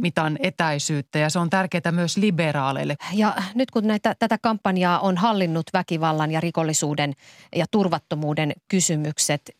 mitan 0.00 0.38
etäisyyttä 0.40 1.18
ja 1.18 1.30
se 1.30 1.38
on 1.38 1.50
tärkeää 1.50 1.92
myös 1.92 2.16
liberaaleille. 2.16 2.96
Ja 3.12 3.34
nyt 3.54 3.70
kun 3.70 3.86
näitä, 3.86 4.14
tätä 4.18 4.38
kampanjaa 4.38 4.98
on 5.00 5.16
hallinnut 5.16 5.66
väkivallan 5.72 6.30
ja 6.30 6.40
rikollisuuden 6.40 7.12
ja 7.56 7.66
turvattomuuden 7.70 8.52
kysymykset, 8.68 9.50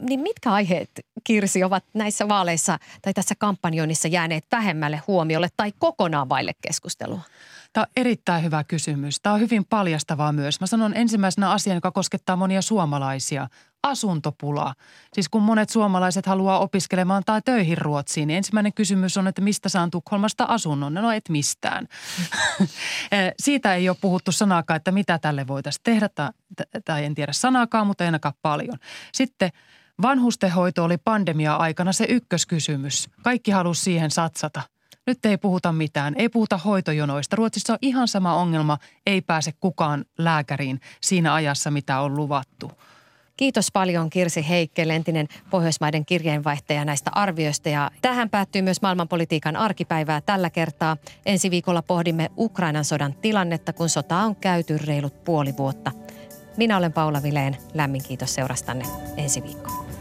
niin 0.00 0.20
mitkä 0.20 0.52
aiheet, 0.52 0.90
Kirsi, 1.24 1.64
ovat 1.64 1.84
näissä 1.94 2.28
vaaleissa 2.28 2.78
tai 3.02 3.14
tässä 3.14 3.34
kampanjoinnissa 3.38 4.08
jääneet 4.08 4.44
vähemmälle 4.52 5.02
huomiolle 5.06 5.48
tai 5.56 5.72
kokonaan 5.78 6.28
vaille 6.28 6.52
keskustelua? 6.60 7.20
Tämä 7.72 7.82
on 7.82 7.92
erittäin 7.96 8.44
hyvä 8.44 8.64
kysymys. 8.64 9.20
Tämä 9.20 9.34
on 9.34 9.40
hyvin 9.40 9.64
paljastavaa 9.64 10.32
myös. 10.32 10.60
Mä 10.60 10.66
sanon 10.66 10.96
ensimmäisenä 10.96 11.50
asian, 11.50 11.74
joka 11.74 11.90
koskettaa 11.90 12.36
monia 12.36 12.62
suomalaisia. 12.62 13.48
Asuntopula. 13.82 14.74
Siis 15.12 15.28
kun 15.28 15.42
monet 15.42 15.68
suomalaiset 15.68 16.26
haluaa 16.26 16.58
opiskelemaan 16.58 17.22
tai 17.26 17.42
töihin 17.44 17.78
Ruotsiin, 17.78 18.28
niin 18.28 18.36
ensimmäinen 18.36 18.72
kysymys 18.74 19.16
on, 19.16 19.26
että 19.26 19.42
mistä 19.42 19.68
saan 19.68 19.90
Tukholmasta 19.90 20.44
asunnon? 20.44 20.94
No 20.94 21.12
et 21.12 21.28
mistään. 21.28 21.88
Siitä 23.42 23.74
ei 23.74 23.88
ole 23.88 23.96
puhuttu 24.00 24.32
sanaakaan, 24.32 24.76
että 24.76 24.92
mitä 24.92 25.18
tälle 25.18 25.46
voitaisiin 25.46 25.82
tehdä, 25.82 26.08
tai, 26.84 27.04
en 27.04 27.14
tiedä 27.14 27.32
sanaakaan, 27.32 27.86
mutta 27.86 28.04
ainakaan 28.04 28.34
paljon. 28.42 28.78
Sitten 29.12 29.50
vanhustenhoito 30.02 30.84
oli 30.84 30.98
pandemia-aikana 30.98 31.92
se 31.92 32.06
ykköskysymys. 32.08 33.08
Kaikki 33.22 33.50
halusi 33.50 33.82
siihen 33.82 34.10
satsata. 34.10 34.62
Nyt 35.06 35.24
ei 35.24 35.38
puhuta 35.38 35.72
mitään, 35.72 36.14
ei 36.16 36.28
puhuta 36.28 36.58
hoitojonoista. 36.58 37.36
Ruotsissa 37.36 37.72
on 37.72 37.78
ihan 37.82 38.08
sama 38.08 38.34
ongelma, 38.34 38.78
ei 39.06 39.20
pääse 39.20 39.52
kukaan 39.60 40.04
lääkäriin 40.18 40.80
siinä 41.00 41.34
ajassa, 41.34 41.70
mitä 41.70 42.00
on 42.00 42.16
luvattu. 42.16 42.72
Kiitos 43.36 43.68
paljon 43.72 44.10
Kirsi 44.10 44.48
Heikke, 44.48 44.82
entinen 44.82 45.28
Pohjoismaiden 45.50 46.06
kirjeenvaihtaja 46.06 46.84
näistä 46.84 47.10
arvioista. 47.14 47.68
Ja 47.68 47.90
tähän 48.02 48.30
päättyy 48.30 48.62
myös 48.62 48.82
maailmanpolitiikan 48.82 49.56
arkipäivää 49.56 50.20
tällä 50.20 50.50
kertaa. 50.50 50.96
Ensi 51.26 51.50
viikolla 51.50 51.82
pohdimme 51.82 52.30
Ukrainan 52.38 52.84
sodan 52.84 53.14
tilannetta, 53.14 53.72
kun 53.72 53.88
sota 53.88 54.16
on 54.18 54.36
käyty 54.36 54.78
reilut 54.78 55.24
puoli 55.24 55.56
vuotta. 55.56 55.92
Minä 56.56 56.76
olen 56.76 56.92
Paula 56.92 57.22
Vileen. 57.22 57.56
Lämmin 57.74 58.02
kiitos 58.02 58.34
seurastanne 58.34 58.84
ensi 59.16 59.42
viikkoon. 59.42 59.91